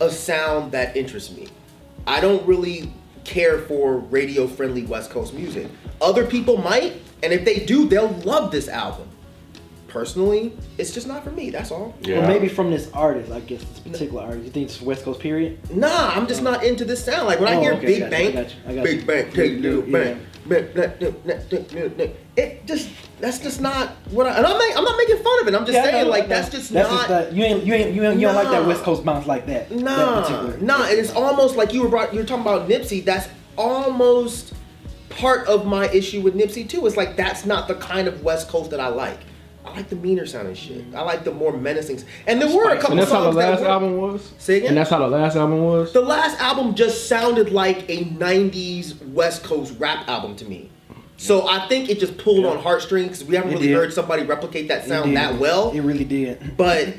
a 0.00 0.10
sound 0.10 0.72
that 0.72 0.96
interests 0.96 1.34
me. 1.34 1.48
I 2.06 2.20
don't 2.20 2.46
really 2.46 2.92
care 3.24 3.58
for 3.58 3.98
radio 3.98 4.46
friendly 4.46 4.84
West 4.84 5.10
Coast 5.10 5.34
music. 5.34 5.68
Other 6.00 6.24
people 6.24 6.56
might, 6.56 6.94
and 7.22 7.32
if 7.32 7.44
they 7.44 7.58
do, 7.64 7.88
they'll 7.88 8.08
love 8.08 8.50
this 8.50 8.68
album. 8.68 9.08
Personally, 9.88 10.54
it's 10.76 10.92
just 10.92 11.06
not 11.06 11.24
for 11.24 11.30
me. 11.30 11.48
That's 11.50 11.70
all. 11.70 11.94
Yeah. 12.02 12.18
Or 12.24 12.28
maybe 12.28 12.46
from 12.46 12.70
this 12.70 12.90
artist, 12.92 13.32
I 13.32 13.40
guess 13.40 13.64
this 13.64 13.80
particular 13.80 14.22
artist. 14.22 14.44
You 14.44 14.50
think 14.50 14.68
it's 14.68 14.82
West 14.82 15.02
Coast 15.02 15.18
period? 15.18 15.58
Nah, 15.74 16.10
I'm 16.14 16.26
just 16.26 16.42
oh. 16.42 16.44
not 16.44 16.62
into 16.62 16.84
this 16.84 17.02
sound. 17.02 17.26
Like 17.26 17.40
when 17.40 17.48
I 17.48 17.56
Oh, 17.56 17.60
hear 17.62 17.72
okay, 17.74 17.86
Big 17.86 18.00
gotcha, 18.00 18.10
Bang, 18.10 18.28
I 18.28 18.32
got 18.32 18.54
you, 18.74 18.80
I 18.80 18.84
Big 18.84 19.00
you. 19.00 19.06
Bang, 19.06 19.32
take 19.32 19.60
little 19.60 19.88
Yeah. 19.88 19.98
bang, 20.14 20.26
it 20.50 20.74
just 22.66 22.90
that's 23.20 23.38
just 23.40 23.60
not 23.60 23.90
what 24.10 24.26
I. 24.26 24.36
And 24.36 24.46
I'm, 24.46 24.58
make, 24.58 24.76
I'm 24.76 24.84
not 24.84 24.96
making 24.96 25.22
fun 25.22 25.40
of 25.42 25.48
it. 25.48 25.54
I'm 25.54 25.66
just 25.66 25.76
Yeah, 25.76 25.84
saying 25.84 26.04
know, 26.04 26.10
like 26.10 26.24
know. 26.28 26.36
that's 26.36 26.50
just 26.50 26.72
that's 26.72 26.90
not. 26.90 27.08
Just 27.08 27.30
the, 27.30 27.36
you 27.36 27.44
ain't 27.44 27.64
you 27.64 27.74
ain't 27.74 27.94
you, 27.94 28.04
ain't, 28.04 28.20
you 28.20 28.26
don't 28.26 28.36
like 28.36 28.48
that 28.50 28.66
West 28.66 28.82
Coast 28.82 29.04
bounce 29.04 29.26
like 29.26 29.46
that. 29.46 29.68
that 29.68 29.78
Nah, 29.78 30.22
particular. 30.22 30.56
nah. 30.58 30.86
It's 30.86 31.12
almost 31.12 31.56
like 31.56 31.72
you 31.72 31.82
were 31.82 31.88
brought. 31.88 32.12
You 32.12 32.20
were 32.20 32.26
talking 32.26 32.42
about 32.42 32.68
Nipsey. 32.68 33.04
That's 33.04 33.28
almost 33.56 34.54
part 35.10 35.46
of 35.48 35.66
my 35.66 35.88
issue 35.90 36.20
with 36.20 36.34
Nipsey 36.34 36.68
too. 36.68 36.86
It's 36.86 36.96
like 36.96 37.16
that's 37.16 37.44
not 37.44 37.68
the 37.68 37.74
kind 37.74 38.08
of 38.08 38.22
West 38.22 38.48
Coast 38.48 38.70
that 38.70 38.80
I 38.80 38.88
like. 38.88 39.18
I 39.78 39.82
like 39.82 39.90
the 39.90 39.96
meaner 39.96 40.26
sounding 40.26 40.56
shit. 40.56 40.84
I 40.92 41.02
like 41.02 41.22
the 41.22 41.30
more 41.30 41.56
menacing. 41.56 42.02
And 42.26 42.42
there 42.42 42.48
were 42.48 42.70
a 42.70 42.80
couple 42.80 42.92
And 42.92 42.98
that's 43.00 43.12
how 43.12 43.20
the 43.20 43.24
songs 43.26 43.36
that 43.36 43.50
last 43.52 43.62
album 43.62 43.96
was. 43.98 44.32
Say 44.38 44.56
again? 44.56 44.70
And 44.70 44.76
that's 44.76 44.90
how 44.90 44.98
the 44.98 45.06
last 45.06 45.36
album 45.36 45.62
was. 45.62 45.92
The 45.92 46.00
last 46.00 46.40
album 46.40 46.74
just 46.74 47.06
sounded 47.08 47.52
like 47.52 47.88
a 47.88 48.04
90s 48.06 49.00
West 49.12 49.44
Coast 49.44 49.76
rap 49.78 50.08
album 50.08 50.34
to 50.34 50.44
me. 50.46 50.68
So 51.16 51.46
I 51.46 51.68
think 51.68 51.90
it 51.90 52.00
just 52.00 52.18
pulled 52.18 52.44
on 52.44 52.58
heartstrings. 52.58 53.22
We 53.22 53.36
haven't 53.36 53.52
It 53.52 53.54
really 53.54 53.68
did. 53.68 53.76
heard 53.76 53.92
somebody 53.92 54.24
replicate 54.24 54.66
that 54.66 54.84
sound 54.88 55.16
that 55.16 55.38
well. 55.38 55.70
It 55.70 55.80
really 55.82 56.04
did. 56.04 56.56
But 56.56 56.94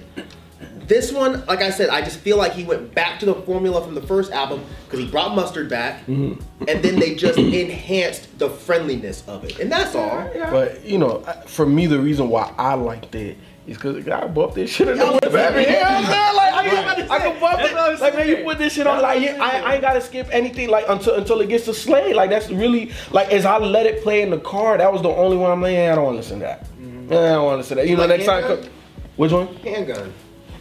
this 0.89 1.11
one, 1.13 1.45
like 1.45 1.61
I 1.61 1.69
said, 1.69 1.89
I 1.89 2.01
just 2.01 2.19
feel 2.19 2.35
like 2.37 2.51
he 2.51 2.63
went 2.65 2.93
back 2.93 3.19
to 3.21 3.25
the 3.25 3.35
formula 3.35 3.81
from 3.81 3.95
the 3.95 4.01
first 4.01 4.31
album 4.33 4.61
because 4.85 4.99
he 4.99 5.09
brought 5.09 5.33
Mustard 5.35 5.69
back, 5.69 6.05
Mm-hmm. 6.07 6.63
and 6.67 6.83
then 6.83 6.99
they 6.99 7.15
just 7.15 7.37
enhanced 7.69 8.37
the 8.39 8.49
friendliness 8.49 9.23
of 9.27 9.45
it, 9.45 9.59
and 9.59 9.71
that's 9.71 9.95
all. 9.95 10.29
But 10.51 10.83
you 10.83 10.97
know, 10.97 11.19
for 11.47 11.65
me, 11.65 11.85
the 11.85 11.99
reason 11.99 12.27
why 12.29 12.53
I 12.57 12.73
liked 12.73 13.15
it 13.15 13.37
is 13.67 13.77
because 13.77 13.95
the 13.95 14.01
guy 14.01 14.25
bumped 14.27 14.55
this 14.55 14.71
shit 14.71 14.87
in 14.87 14.97
the 14.97 15.03
Yeah, 15.05 15.11
whip. 15.11 15.23
You 15.23 15.29
know 15.31 15.79
what 15.79 15.91
I'm 15.91 16.05
saying? 16.05 16.35
Like, 16.35 16.53
I, 16.53 16.63
can, 16.95 17.11
I 17.11 17.19
can 17.19 17.39
bump 17.39 17.57
That's 17.59 17.71
what 17.73 17.81
I'm 17.81 17.93
it. 17.95 17.99
Like, 18.01 18.15
man, 18.15 18.27
you 18.27 18.37
put 18.43 18.57
this 18.57 18.73
shit 18.73 18.87
on, 18.87 18.99
like, 19.01 19.21
yeah, 19.21 19.37
I, 19.39 19.59
I 19.59 19.73
ain't 19.73 19.81
gotta 19.81 20.01
skip 20.01 20.27
anything, 20.31 20.69
like, 20.69 20.85
until 20.89 21.13
until 21.15 21.39
it 21.41 21.49
gets 21.49 21.65
to 21.65 21.73
Slay. 21.75 22.13
Like, 22.13 22.31
that's 22.31 22.49
really, 22.49 22.91
like, 23.11 23.31
as 23.31 23.45
I 23.45 23.57
let 23.59 23.85
it 23.85 24.01
play 24.01 24.23
in 24.23 24.31
the 24.31 24.39
car, 24.39 24.77
that 24.79 24.91
was 24.91 25.03
the 25.03 25.09
only 25.09 25.37
one 25.37 25.51
I'm 25.51 25.61
like, 25.61 25.73
yeah, 25.73 25.91
I 25.91 25.95
don't 25.95 26.03
want 26.05 26.15
to 26.15 26.17
listen 26.17 26.39
to 26.39 26.45
that. 26.45 26.65
Yeah, 26.79 27.17
I 27.17 27.29
don't 27.35 27.45
want 27.45 27.53
to 27.53 27.57
listen 27.57 27.77
to 27.77 27.83
that. 27.83 27.89
You 27.89 27.95
know, 27.95 28.01
Like 28.07 28.09
next 28.17 28.25
time, 28.25 28.43
Handgun? 28.43 28.63
co- 28.63 28.69
which 29.17 29.31
one? 29.31 29.55
Handgun. 29.57 30.13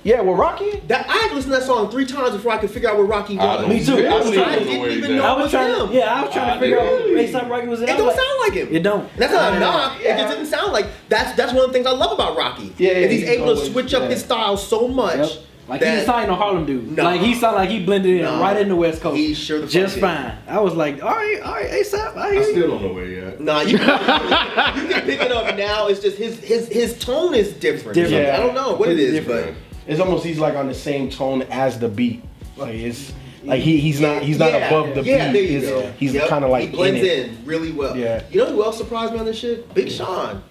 Yeah, 0.05 0.21
with 0.21 0.38
Rocky. 0.38 0.81
That 0.87 1.09
I 1.09 1.12
had 1.12 1.31
to 1.35 1.43
to 1.43 1.49
that 1.50 1.62
song 1.62 1.90
three 1.90 2.07
times 2.07 2.33
before 2.33 2.52
I 2.52 2.59
could 2.59 2.71
figure 2.71 2.88
out 2.88 2.97
where 2.97 3.07
Rocky 3.07 3.37
was. 3.37 3.67
Me 3.69 3.85
too. 3.85 4.07
I 4.07 4.11
I 4.11 4.19
was 4.19 4.31
trying- 4.33 4.59
don't 4.59 4.67
know 4.75 4.81
where 4.81 4.88
didn't 4.88 5.05
even 5.05 5.17
know. 5.17 5.25
I 5.25 5.33
was 5.33 5.43
was 5.45 5.50
trying. 5.52 5.88
To, 5.88 5.95
yeah, 5.95 6.14
I 6.14 6.25
was 6.25 6.33
trying 6.33 6.55
to 6.55 6.61
figure 6.61 6.78
out 6.81 6.85
really? 6.85 7.14
what 7.17 7.43
ASAP 7.43 7.49
Rocky 7.50 7.67
was 7.69 7.81
in. 7.83 7.88
It 7.88 7.93
I 7.93 7.97
don't 7.97 8.07
like, 8.07 8.17
sound 8.17 8.38
like 8.40 8.52
him. 8.52 8.69
It 8.75 8.83
don't. 8.83 9.17
That's 9.17 9.33
not 9.33 9.55
a 9.55 9.61
knock. 9.61 9.99
Yeah. 10.02 10.14
It 10.14 10.19
just 10.19 10.35
didn't 10.35 10.47
sound 10.47 10.73
like 10.73 10.87
that's 11.09 11.37
that's 11.37 11.52
one 11.52 11.62
of 11.64 11.69
the 11.69 11.73
things 11.73 11.87
I 11.87 11.93
love 11.93 12.12
about 12.12 12.37
Rocky. 12.37 12.75
Yeah, 12.78 12.90
is 12.90 13.11
he's 13.11 13.21
he's 13.23 13.31
able 13.31 13.55
to 13.57 13.67
switch 13.67 13.95
up 13.95 14.02
yeah. 14.02 14.09
his 14.11 14.21
style 14.25 14.57
so 14.57 14.88
much. 14.88 15.17
Yep. 15.19 15.45
Like 15.69 15.81
he 15.81 15.85
that 15.85 15.95
didn't 15.97 16.07
sound 16.07 16.28
no 16.28 16.35
Harlem 16.35 16.64
dude. 16.64 16.97
Nah. 16.97 17.05
Like 17.05 17.21
he 17.21 17.35
sounded 17.35 17.59
like 17.59 17.69
he 17.69 17.85
blended 17.85 18.17
in 18.17 18.23
Nah. 18.25 18.40
right 18.40 18.57
in 18.57 18.69
the 18.71 18.76
West 18.76 19.02
Coast. 19.02 19.19
He 19.19 19.35
sure 19.35 19.59
the 19.61 19.67
fuck 19.67 19.73
just 19.73 19.95
did. 19.97 20.00
fine. 20.00 20.33
I 20.49 20.61
was 20.61 20.75
like, 20.75 21.02
all 21.02 21.11
right, 21.11 21.40
all 21.43 21.52
right, 21.52 21.71
ASAP. 21.71 22.17
I 22.17 22.33
hear 22.33 22.40
I 22.40 22.45
still 22.45 22.69
don't 22.69 22.83
know 22.83 22.93
where 22.95 23.05
he 23.05 23.19
at. 23.19 23.38
Nah, 23.40 23.61
you, 23.61 23.73
you 23.73 23.78
can 23.78 25.02
pick 25.02 25.21
it 25.21 25.31
up 25.31 25.55
now. 25.57 25.88
It's 25.88 26.00
just 26.00 26.17
his 26.17 26.40
his 26.40 26.69
his 26.69 26.99
tone 26.99 27.35
is 27.35 27.52
different. 27.52 27.95
Different. 27.97 28.31
I 28.31 28.38
don't 28.38 28.55
know 28.55 28.76
what 28.76 28.88
it 28.88 28.99
It's 28.99 29.12
is, 29.12 29.26
different. 29.26 29.59
It's 29.88 30.00
almost 30.00 30.25
he's 30.25 30.38
like 30.38 30.54
on 30.54 30.68
the 30.68 30.75
same 30.75 31.11
tone 31.11 31.42
as 31.50 31.78
the 31.80 31.88
beat. 31.88 32.23
Like 32.57 32.75
it's 32.75 33.12
like 33.42 33.61
he 33.62 33.78
he's 33.80 34.00
not 34.00 34.23
he's 34.23 34.38
not 34.38 34.52
Yeah, 34.52 34.68
above 34.68 34.95
the 34.95 35.02
yeah, 35.02 35.33
beat. 35.33 35.33
there 35.33 35.42
you 35.42 35.59
He's- 35.61 35.95
He's 35.99 36.14
Yep, 36.14 36.28
kind 36.28 36.45
of 36.45 36.50
like 36.50 36.68
he 36.71 36.76
blends 36.76 37.00
in, 37.00 37.30
in, 37.30 37.45
really 37.45 37.73
well. 37.73 37.97
Yeah. 37.97 38.23
You 38.30 38.38
know 38.45 38.52
who 38.52 38.62
else 38.64 38.76
surprised 38.78 39.12
me 39.14 39.18
on 39.18 39.25
this 39.26 39.38
shit? 39.38 39.73
Big 39.75 39.90
Sean. 39.90 40.42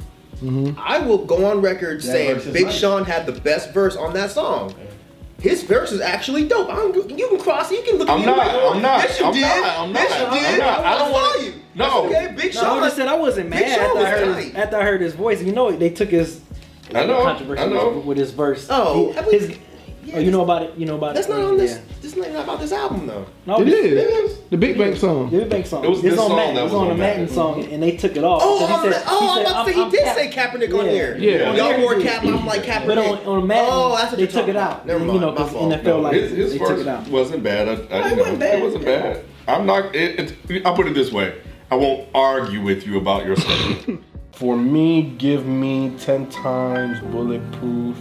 Mm-hmm. 0.41 0.79
I 0.79 0.99
will 0.99 1.19
go 1.25 1.45
on 1.45 1.61
record 1.61 2.03
saying 2.03 2.41
Big 2.51 2.65
nice. 2.65 2.77
Sean 2.77 3.05
had 3.05 3.25
the 3.25 3.31
best 3.31 3.73
verse 3.73 3.95
on 3.95 4.13
that 4.13 4.31
song. 4.31 4.73
His 5.39 5.61
verse 5.61 5.91
is 5.91 6.01
actually 6.01 6.47
dope. 6.47 6.67
I'm, 6.71 6.93
you 7.15 7.27
can 7.29 7.39
cross. 7.39 7.71
You 7.71 7.83
can 7.83 7.97
look. 7.97 8.09
I'm 8.09 8.15
at 8.17 8.19
me 8.21 8.25
not, 8.25 8.37
like, 8.37 8.47
oh, 8.53 8.73
I'm 8.73 8.81
not, 8.81 9.03
Yes, 9.03 9.19
you 9.19 9.25
I'm 9.27 9.33
did. 9.33 9.41
not, 9.41 9.77
I'm 9.79 9.93
yes, 9.93 10.09
not, 10.09 10.33
you 10.33 10.47
I'm 10.53 10.57
not. 10.59 10.79
I 10.85 10.97
don't 10.97 11.11
want 11.11 11.35
wanna- 11.37 11.47
you. 11.47 11.53
no. 11.75 12.09
That's 12.09 12.25
okay. 12.25 12.35
Big 12.35 12.55
No, 12.55 12.61
Sean. 12.61 12.77
I 12.79 12.85
just 12.85 12.95
said 12.95 13.07
I 13.07 13.15
wasn't 13.15 13.49
Big 13.51 13.59
mad 13.61 13.75
Sean 13.75 13.97
after 13.97 13.99
I, 13.99 14.09
heard 14.09 14.43
his, 14.43 14.55
after 14.55 14.77
I 14.77 14.83
heard 14.83 15.01
his 15.01 15.13
voice. 15.13 15.43
You 15.43 15.51
know, 15.51 15.71
they 15.71 15.89
took 15.91 16.09
his 16.09 16.39
I 16.95 17.05
know, 17.05 17.23
controversy 17.23 17.61
I 17.63 17.67
know. 17.67 17.89
with, 17.89 18.05
with 18.05 18.17
his 18.17 18.31
verse. 18.31 18.67
Oh, 18.69 19.11
He- 19.11 19.37
his, 19.37 19.49
oh, 19.51 19.53
yeah, 20.03 20.15
oh, 20.15 20.19
you 20.19 20.31
know 20.31 20.41
about 20.41 20.61
it. 20.63 20.77
You 20.77 20.85
know 20.85 20.95
about 20.95 21.15
That's 21.15 21.27
it. 21.27 21.31
That's 21.31 21.41
not 21.41 21.49
on 21.51 21.57
this. 21.57 21.71
Yeah. 21.75 21.81
This 22.01 22.15
is 22.15 22.17
not 22.33 22.43
about 22.45 22.59
this 22.61 22.71
album 22.71 23.07
though. 23.07 23.25
No, 23.45 23.59
It 23.61 23.65
this- 23.65 24.31
is. 24.31 24.37
The 24.49 24.55
Big 24.57 24.77
Bank 24.77 24.95
song. 24.95 25.29
The 25.29 25.39
Big 25.39 25.49
Bank 25.49 25.65
song. 25.65 25.83
It 25.83 25.89
was 25.89 25.99
it's 25.99 26.11
this 26.11 26.19
on 26.19 26.27
song 26.29 26.37
Madden. 26.37 26.55
that 26.55 26.61
It 26.61 26.63
was 26.63 26.71
was 26.71 26.81
on 26.81 26.87
the 26.87 26.93
on 26.93 26.99
Madden 26.99 27.21
Madden. 27.23 27.35
song, 27.35 27.63
and 27.65 27.83
they 27.83 27.97
took 27.97 28.15
it 28.15 28.23
off. 28.23 28.41
Oh, 28.45 28.59
because 28.65 28.71
oh, 28.71 28.79
I'm, 28.79 28.87
he 28.87 28.93
said, 28.93 29.03
oh, 29.05 29.19
he 29.19 29.27
I'm 29.27 29.35
said, 29.35 29.51
about 29.51 29.65
to 29.65 29.73
say 29.73 29.83
he 29.83 29.89
did 29.91 30.03
Cap- 30.03 30.15
say 30.15 30.29
Kaepernick 30.69 30.79
on 30.79 30.85
Yeah. 30.85 30.91
here. 30.91 31.17
Yeah. 31.17 31.53
Y'all 31.55 31.77
more 31.79 31.95
Yeah. 31.99 32.09
Cap, 32.11 32.23
I'm 32.23 32.45
like 32.45 32.63
Kaepernick. 32.63 32.87
But 32.87 32.97
on, 32.99 33.17
on 33.25 33.47
Madden, 33.47 33.69
oh, 33.69 33.97
that's 33.97 34.11
what 34.11 34.17
they 34.19 34.27
took 34.27 34.47
it 34.47 34.55
out. 34.55 34.85
Never 34.85 35.05
you 35.05 35.19
know, 35.19 35.31
because 35.31 35.51
fault. 35.51 35.73
NFL 35.73 35.83
No, 35.83 35.99
like 35.99 36.13
his, 36.13 36.31
his 36.31 36.51
they 36.53 36.57
took 36.59 36.79
it 36.79 36.87
out. 36.87 37.05
wasn't 37.09 37.43
bad. 37.43 37.67
I, 37.67 37.71
I, 37.97 38.11
it 38.11 38.17
wasn't 38.17 38.39
bad. 38.39 38.59
It 38.59 38.63
wasn't 38.63 38.85
bad. 38.85 39.25
I'm 39.49 39.65
not. 39.65 39.93
It, 39.93 40.33
it, 40.49 40.65
I'll 40.65 40.75
put 40.75 40.87
it 40.87 40.93
this 40.93 41.11
way. 41.11 41.41
I 41.69 41.75
won't 41.75 42.07
argue 42.15 42.61
with 42.63 42.87
you 42.87 42.97
about 42.97 43.25
your 43.25 43.35
stuff. 43.35 43.85
For 44.37 44.55
me, 44.55 45.01
give 45.17 45.45
me 45.47 45.95
10 45.97 46.29
times 46.29 46.99
bulletproof. 47.11 47.97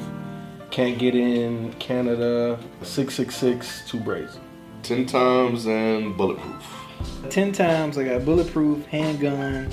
Can't 0.71 0.99
get 0.99 1.15
in 1.15 1.73
Canada. 1.79 2.59
666, 2.83 3.89
two 3.89 3.99
braids. 4.01 4.39
Ten 4.83 5.07
times 5.07 5.67
and 5.67 6.17
bulletproof. 6.17 6.65
Ten 7.31 7.51
times 7.53 7.97
I 7.99 8.05
got 8.05 8.25
bulletproof 8.25 8.85
handgun. 8.87 9.71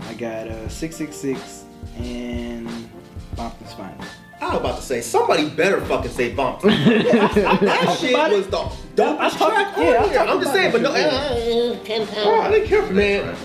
I 0.00 0.14
got 0.14 0.48
uh, 0.48 0.68
six 0.68 0.96
six 0.96 1.14
six 1.16 1.64
and 1.96 2.66
Bompton's 3.36 3.72
finest. 3.74 4.10
I 4.40 4.46
was 4.48 4.56
about 4.60 4.76
to 4.76 4.82
say 4.82 5.00
somebody 5.00 5.48
better 5.48 5.80
fucking 5.82 6.10
say 6.10 6.34
bump. 6.34 6.60
that 6.62 7.96
shit 8.00 8.10
about 8.10 8.32
it. 8.32 8.36
was 8.38 8.48
the 8.48 8.58
I 8.58 8.68
dopest 9.30 9.38
talked- 9.38 9.54
track 9.54 9.74
yeah, 9.78 9.84
I 9.84 9.96
on 10.02 10.08
here. 10.08 10.18
talked 10.18 10.30
I'm 10.30 10.40
just 10.40 10.52
saying, 10.52 10.72
but 10.72 10.82
no, 10.82 10.92
that 10.92 11.12
uh, 11.12 11.16
uh, 11.74 11.84
ten 11.84 12.08
Oh, 12.16 12.40
I 12.40 12.50
didn't 12.50 12.68
care 12.68 12.82
for 12.82 12.92
Man, 12.92 13.26
that. 13.26 13.36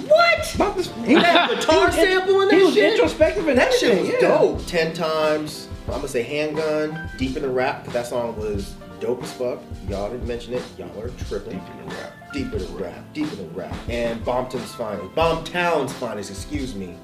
What? 0.56 0.76
Bompton's 0.76 1.06
He 1.08 1.14
had 1.14 1.52
a 1.52 1.56
guitar 1.56 1.92
sample 1.92 2.42
in 2.42 2.50
that 2.50 2.58
He 2.58 2.64
was 2.64 2.74
shit. 2.74 2.94
introspective 2.94 3.48
and 3.48 3.58
That 3.58 3.74
shit 3.74 4.00
was 4.02 4.10
yeah. 4.10 4.20
dope. 4.22 4.66
Ten 4.66 4.94
times. 4.94 5.68
I'm 5.88 5.94
gonna 5.96 6.08
say 6.10 6.24
handgun, 6.24 7.10
deep 7.18 7.38
in 7.38 7.44
the 7.44 7.50
rap, 7.50 7.80
because 7.82 7.94
that 7.94 8.08
song 8.08 8.38
was 8.38 8.74
dope 9.00 9.24
as 9.24 9.32
fuck. 9.34 9.60
Y'all 9.88 10.10
didn't 10.12 10.28
mention 10.28 10.54
it. 10.54 10.62
Y'all 10.78 10.90
are 11.02 11.10
tripping. 11.30 11.54
Deep 11.60 11.70
in 11.82 11.88
the 11.90 11.96
rap. 11.96 12.14
Deep 12.34 12.52
in 12.54 12.60
the 12.60 12.84
rap. 12.84 13.14
Deep 13.14 13.32
in 13.32 13.38
the 13.38 13.44
rap. 13.58 13.74
And 13.88 14.22
Bompton's 14.26 14.74
finest. 14.76 15.16
Bombtown's 15.16 15.94
finest. 15.94 16.30
Excuse 16.30 16.76
me. 16.76 16.96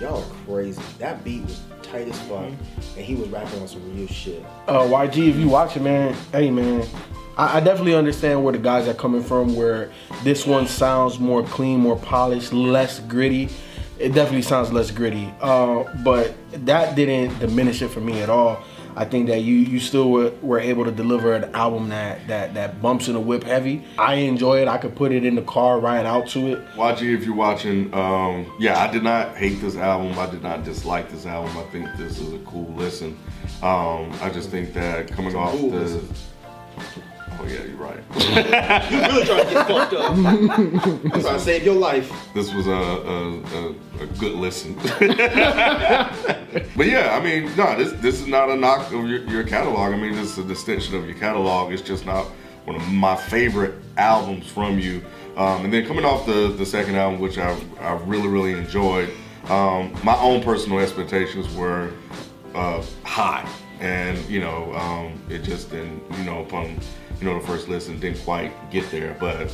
Y'all 0.00 0.22
are 0.24 0.34
crazy. 0.46 0.82
That 0.98 1.22
beat 1.22 1.42
was 1.44 1.60
tight 1.82 2.08
as 2.08 2.18
fuck, 2.22 2.46
and 2.96 3.04
he 3.04 3.14
was 3.14 3.28
rapping 3.28 3.60
on 3.60 3.68
some 3.68 3.96
real 3.96 4.08
shit. 4.08 4.44
Uh, 4.66 4.80
YG, 4.82 5.28
if 5.28 5.36
you 5.36 5.48
watch 5.48 5.76
it, 5.76 5.82
man, 5.82 6.14
hey, 6.32 6.50
man. 6.50 6.86
I, 7.36 7.58
I 7.58 7.60
definitely 7.60 7.94
understand 7.94 8.42
where 8.44 8.52
the 8.52 8.58
guys 8.58 8.88
are 8.88 8.94
coming 8.94 9.22
from, 9.22 9.56
where 9.56 9.90
this 10.22 10.46
one 10.46 10.66
sounds 10.66 11.18
more 11.18 11.42
clean, 11.42 11.80
more 11.80 11.96
polished, 11.96 12.52
less 12.52 13.00
gritty. 13.00 13.48
It 13.98 14.14
definitely 14.14 14.42
sounds 14.42 14.72
less 14.72 14.90
gritty. 14.90 15.32
Uh, 15.40 15.84
but 16.02 16.34
that 16.64 16.96
didn't 16.96 17.38
diminish 17.38 17.82
it 17.82 17.88
for 17.88 18.00
me 18.00 18.22
at 18.22 18.30
all. 18.30 18.62
I 18.96 19.04
think 19.04 19.28
that 19.28 19.42
you 19.42 19.54
you 19.54 19.78
still 19.78 20.10
were, 20.10 20.32
were 20.42 20.58
able 20.58 20.84
to 20.84 20.90
deliver 20.90 21.34
an 21.34 21.54
album 21.54 21.90
that, 21.90 22.26
that 22.26 22.54
that 22.54 22.82
bumps 22.82 23.08
in 23.08 23.14
the 23.14 23.20
whip 23.20 23.44
heavy. 23.44 23.84
I 23.98 24.14
enjoy 24.14 24.62
it. 24.62 24.68
I 24.68 24.78
could 24.78 24.96
put 24.96 25.12
it 25.12 25.24
in 25.24 25.36
the 25.36 25.42
car, 25.42 25.78
ride 25.78 26.06
out 26.06 26.26
to 26.28 26.52
it. 26.52 26.66
YG, 26.74 27.14
if 27.16 27.24
you're 27.24 27.34
watching, 27.34 27.92
um, 27.94 28.52
yeah, 28.58 28.78
I 28.82 28.90
did 28.90 29.02
not 29.02 29.36
hate 29.36 29.60
this 29.60 29.76
album. 29.76 30.18
I 30.18 30.28
did 30.28 30.42
not 30.42 30.64
dislike 30.64 31.10
this 31.10 31.24
album. 31.24 31.56
I 31.56 31.62
think 31.70 31.86
this 31.96 32.18
is 32.18 32.32
a 32.32 32.38
cool 32.38 32.66
listen. 32.74 33.16
Um, 33.62 34.12
I 34.20 34.30
just 34.32 34.50
think 34.50 34.74
that 34.74 35.10
coming 35.12 35.36
off 35.36 35.52
cool 35.52 35.70
the. 35.70 35.78
listen. 35.78 36.14
Oh 37.40 37.46
yeah, 37.46 37.64
you're 37.64 37.76
right. 37.76 38.00
You 38.90 39.00
really 39.00 39.24
trying 39.24 39.46
to 39.46 39.52
get 39.52 39.66
fucked 39.66 39.94
up. 39.94 40.10
I'm 40.10 41.10
trying 41.10 41.22
to 41.22 41.40
save 41.40 41.64
your 41.64 41.74
life. 41.74 42.12
this 42.34 42.52
was 42.52 42.66
a 42.66 42.70
a, 42.70 43.40
a, 43.40 43.74
a 44.02 44.06
good 44.18 44.34
listen. 44.34 44.74
but 46.76 46.86
yeah, 46.86 47.16
I 47.16 47.20
mean, 47.24 47.56
no, 47.56 47.76
this 47.76 47.92
this 48.00 48.20
is 48.20 48.26
not 48.26 48.50
a 48.50 48.56
knock 48.56 48.92
of 48.92 49.08
your, 49.08 49.24
your 49.24 49.44
catalog. 49.44 49.94
I 49.94 49.96
mean, 49.96 50.12
this 50.12 50.32
is 50.32 50.38
an 50.38 50.50
extension 50.50 50.94
of 50.96 51.06
your 51.06 51.16
catalog. 51.16 51.72
It's 51.72 51.82
just 51.82 52.04
not 52.04 52.26
one 52.66 52.76
of 52.76 52.86
my 52.88 53.16
favorite 53.16 53.74
albums 53.96 54.46
from 54.46 54.78
you. 54.78 55.02
Um, 55.36 55.64
and 55.64 55.72
then 55.72 55.86
coming 55.86 56.04
off 56.04 56.26
the 56.26 56.48
the 56.48 56.66
second 56.66 56.96
album, 56.96 57.20
which 57.20 57.38
I 57.38 57.58
I 57.80 57.92
really 58.04 58.28
really 58.28 58.52
enjoyed. 58.52 59.10
Um, 59.48 59.96
my 60.04 60.16
own 60.18 60.42
personal 60.42 60.78
expectations 60.80 61.52
were 61.54 61.92
uh, 62.54 62.82
high, 63.04 63.48
and 63.80 64.18
you 64.28 64.40
know, 64.40 64.72
um, 64.74 65.20
it 65.28 65.42
just 65.42 65.70
didn't. 65.70 66.02
You 66.18 66.24
know, 66.24 66.42
upon 66.42 66.78
you 67.18 67.24
know 67.24 67.38
the 67.40 67.46
first 67.46 67.68
listen, 67.68 67.98
didn't 67.98 68.22
quite 68.24 68.52
get 68.70 68.90
there, 68.90 69.16
but 69.18 69.52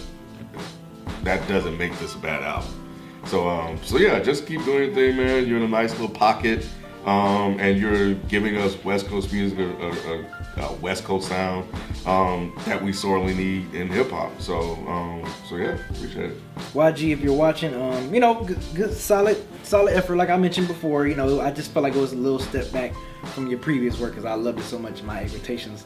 that 1.22 1.46
doesn't 1.48 1.76
make 1.78 1.96
this 1.98 2.14
a 2.14 2.18
bad 2.18 2.42
album. 2.42 2.86
So 3.26 3.48
um, 3.48 3.78
so 3.82 3.98
yeah, 3.98 4.20
just 4.20 4.46
keep 4.46 4.64
doing 4.64 4.84
your 4.84 4.94
thing, 4.94 5.16
man. 5.16 5.46
You're 5.46 5.58
in 5.58 5.64
a 5.64 5.68
nice 5.68 5.92
little 5.92 6.08
pocket, 6.08 6.66
um, 7.04 7.58
and 7.60 7.78
you're 7.78 8.14
giving 8.14 8.56
us 8.56 8.82
West 8.84 9.06
Coast 9.06 9.32
music, 9.32 9.58
a, 9.58 9.62
a, 9.62 9.90
a, 9.90 10.45
a 10.56 10.72
West 10.74 11.04
Coast 11.04 11.28
sound 11.28 11.68
um, 12.06 12.52
that 12.66 12.82
we 12.82 12.92
sorely 12.92 13.34
need 13.34 13.74
in 13.74 13.88
hip 13.88 14.10
hop. 14.10 14.40
So 14.40 14.74
um, 14.86 15.24
so 15.48 15.56
yeah, 15.56 15.78
appreciate 15.90 16.30
it. 16.30 16.36
YG, 16.72 17.12
if 17.12 17.20
you're 17.20 17.34
watching, 17.34 17.74
um, 17.74 18.12
you 18.12 18.20
know, 18.20 18.42
good, 18.44 18.58
good, 18.74 18.92
solid, 18.94 19.36
solid 19.62 19.94
effort. 19.94 20.16
Like 20.16 20.30
I 20.30 20.36
mentioned 20.36 20.68
before, 20.68 21.06
you 21.06 21.14
know, 21.14 21.40
I 21.40 21.50
just 21.50 21.72
felt 21.72 21.82
like 21.82 21.94
it 21.94 22.00
was 22.00 22.12
a 22.12 22.16
little 22.16 22.38
step 22.38 22.70
back 22.72 22.92
from 23.34 23.48
your 23.48 23.58
previous 23.58 23.98
work 23.98 24.12
because 24.12 24.24
I 24.24 24.34
loved 24.34 24.58
it 24.58 24.64
so 24.64 24.78
much. 24.78 25.02
My 25.02 25.20
expectations 25.20 25.84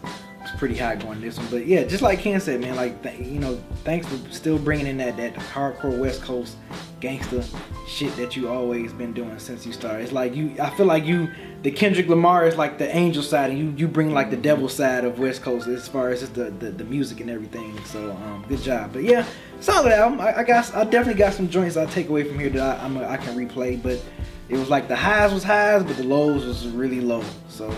pretty 0.59 0.77
high 0.77 0.97
going 0.97 1.21
this 1.21 1.37
one. 1.39 1.47
But 1.51 1.67
yeah, 1.67 1.85
just 1.85 2.03
like 2.03 2.21
Ken 2.21 2.41
said, 2.41 2.61
man, 2.61 2.77
like 2.77 3.03
you 3.19 3.39
know, 3.39 3.61
thanks 3.85 4.07
for 4.07 4.17
still 4.33 4.59
bringing 4.59 4.87
in 4.87 4.97
that 4.99 5.17
that 5.17 5.35
hardcore 5.35 5.99
West 5.99 6.23
Coast 6.23 6.57
gangster 7.01 7.43
shit 7.89 8.15
that 8.17 8.37
you 8.37 8.49
always 8.49 8.93
been 8.93 9.13
doing 9.13 9.39
since 9.39 9.67
you 9.67 9.73
started. 9.73 10.03
It's 10.05 10.13
like 10.13 10.35
you, 10.35 10.55
I 10.61 10.71
feel 10.71 10.87
like 10.87 11.05
you, 11.05 11.31
the 11.63 11.71
Kendrick 11.71 12.09
Lamar 12.09 12.47
is 12.47 12.57
like 12.57 12.79
the 12.79 12.95
angel 12.95 13.23
side, 13.23 13.51
and 13.51 13.59
you 13.59 13.75
you 13.77 13.89
bring 13.89 14.13
like 14.13 14.31
the 14.31 14.37
devil 14.37 14.69
side 14.69 15.05
of 15.05 15.19
West 15.19 15.43
Coast 15.43 15.67
as 15.67 15.89
far 15.89 16.11
as 16.11 16.21
just 16.21 16.35
the 16.35 16.51
the, 16.51 16.71
the 16.71 16.85
music 16.85 17.21
and 17.21 17.31
everything. 17.31 17.79
So 17.85 18.13
um, 18.13 18.45
good 18.49 18.63
job. 18.63 18.93
But 18.93 19.05
yeah, 19.05 19.27
solid 19.61 19.93
album. 19.93 20.21
I, 20.21 20.39
I 20.39 20.45
got, 20.45 20.75
I 20.75 20.85
definitely 20.85 21.19
got 21.19 21.35
some 21.35 21.49
joints 21.49 21.77
I 21.77 21.87
take 21.87 22.09
away 22.09 22.25
from 22.25 22.39
here 22.39 22.51
that 22.51 22.81
I, 22.81 22.85
I'm 22.85 22.97
a, 22.97 23.07
I 23.07 23.17
can 23.17 23.37
replay, 23.37 23.83
but. 23.83 24.03
It 24.49 24.59
was 24.59 24.69
like 24.69 24.89
the 24.89 24.97
highs 24.97 25.33
was 25.33 25.45
highs, 25.45 25.85
but 25.85 25.97
the 25.97 26.03
lows 26.03 26.45
was 26.45 26.67
really 26.67 27.01
low. 27.01 27.23
So. 27.49 27.73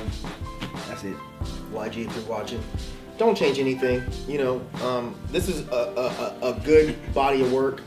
YG, 1.73 2.07
if 2.07 2.15
you're 2.15 2.25
watching, 2.25 2.63
don't 3.19 3.37
change 3.37 3.59
anything. 3.59 4.03
You 4.29 4.39
know, 4.39 4.67
um, 4.83 5.15
this 5.29 5.49
is 5.49 5.67
a, 5.69 6.37
a, 6.43 6.51
a 6.51 6.61
good 6.65 6.97
body 7.15 7.43
of 7.43 7.53
work. 7.53 7.81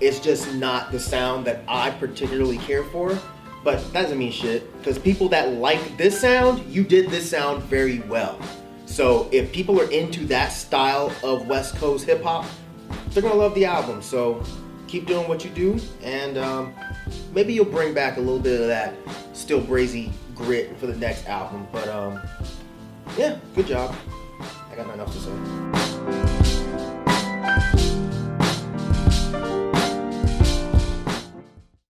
It's 0.00 0.20
just 0.20 0.54
not 0.54 0.92
the 0.92 1.00
sound 1.00 1.46
that 1.46 1.62
I 1.66 1.90
particularly 1.90 2.58
care 2.58 2.84
for. 2.84 3.18
But 3.64 3.82
that 3.92 4.02
doesn't 4.04 4.18
mean 4.18 4.32
shit. 4.32 4.76
Because 4.78 4.98
people 4.98 5.28
that 5.30 5.54
like 5.54 5.96
this 5.96 6.20
sound, 6.20 6.64
you 6.72 6.84
did 6.84 7.10
this 7.10 7.28
sound 7.28 7.62
very 7.64 8.00
well. 8.00 8.40
So 8.86 9.28
if 9.32 9.52
people 9.52 9.80
are 9.80 9.90
into 9.90 10.24
that 10.26 10.48
style 10.48 11.12
of 11.22 11.46
West 11.46 11.76
Coast 11.76 12.06
hip 12.06 12.22
hop, 12.22 12.46
they're 13.10 13.22
gonna 13.22 13.34
love 13.34 13.54
the 13.54 13.64
album. 13.64 14.00
So 14.00 14.42
keep 14.86 15.06
doing 15.06 15.28
what 15.28 15.44
you 15.44 15.50
do, 15.50 15.78
and 16.02 16.38
um, 16.38 16.74
maybe 17.34 17.52
you'll 17.52 17.66
bring 17.66 17.92
back 17.92 18.16
a 18.16 18.20
little 18.20 18.38
bit 18.38 18.60
of 18.60 18.66
that 18.68 18.94
still 19.34 19.60
brazy 19.60 20.10
grit 20.34 20.78
for 20.78 20.86
the 20.86 20.96
next 20.96 21.26
album. 21.26 21.68
But 21.70 21.88
um, 21.88 22.20
yeah, 23.16 23.38
good 23.54 23.66
job. 23.66 23.94
I 24.70 24.76
got 24.76 24.86
nothing 24.86 25.00
else 25.00 25.14
to 25.14 25.20
say. 25.20 26.37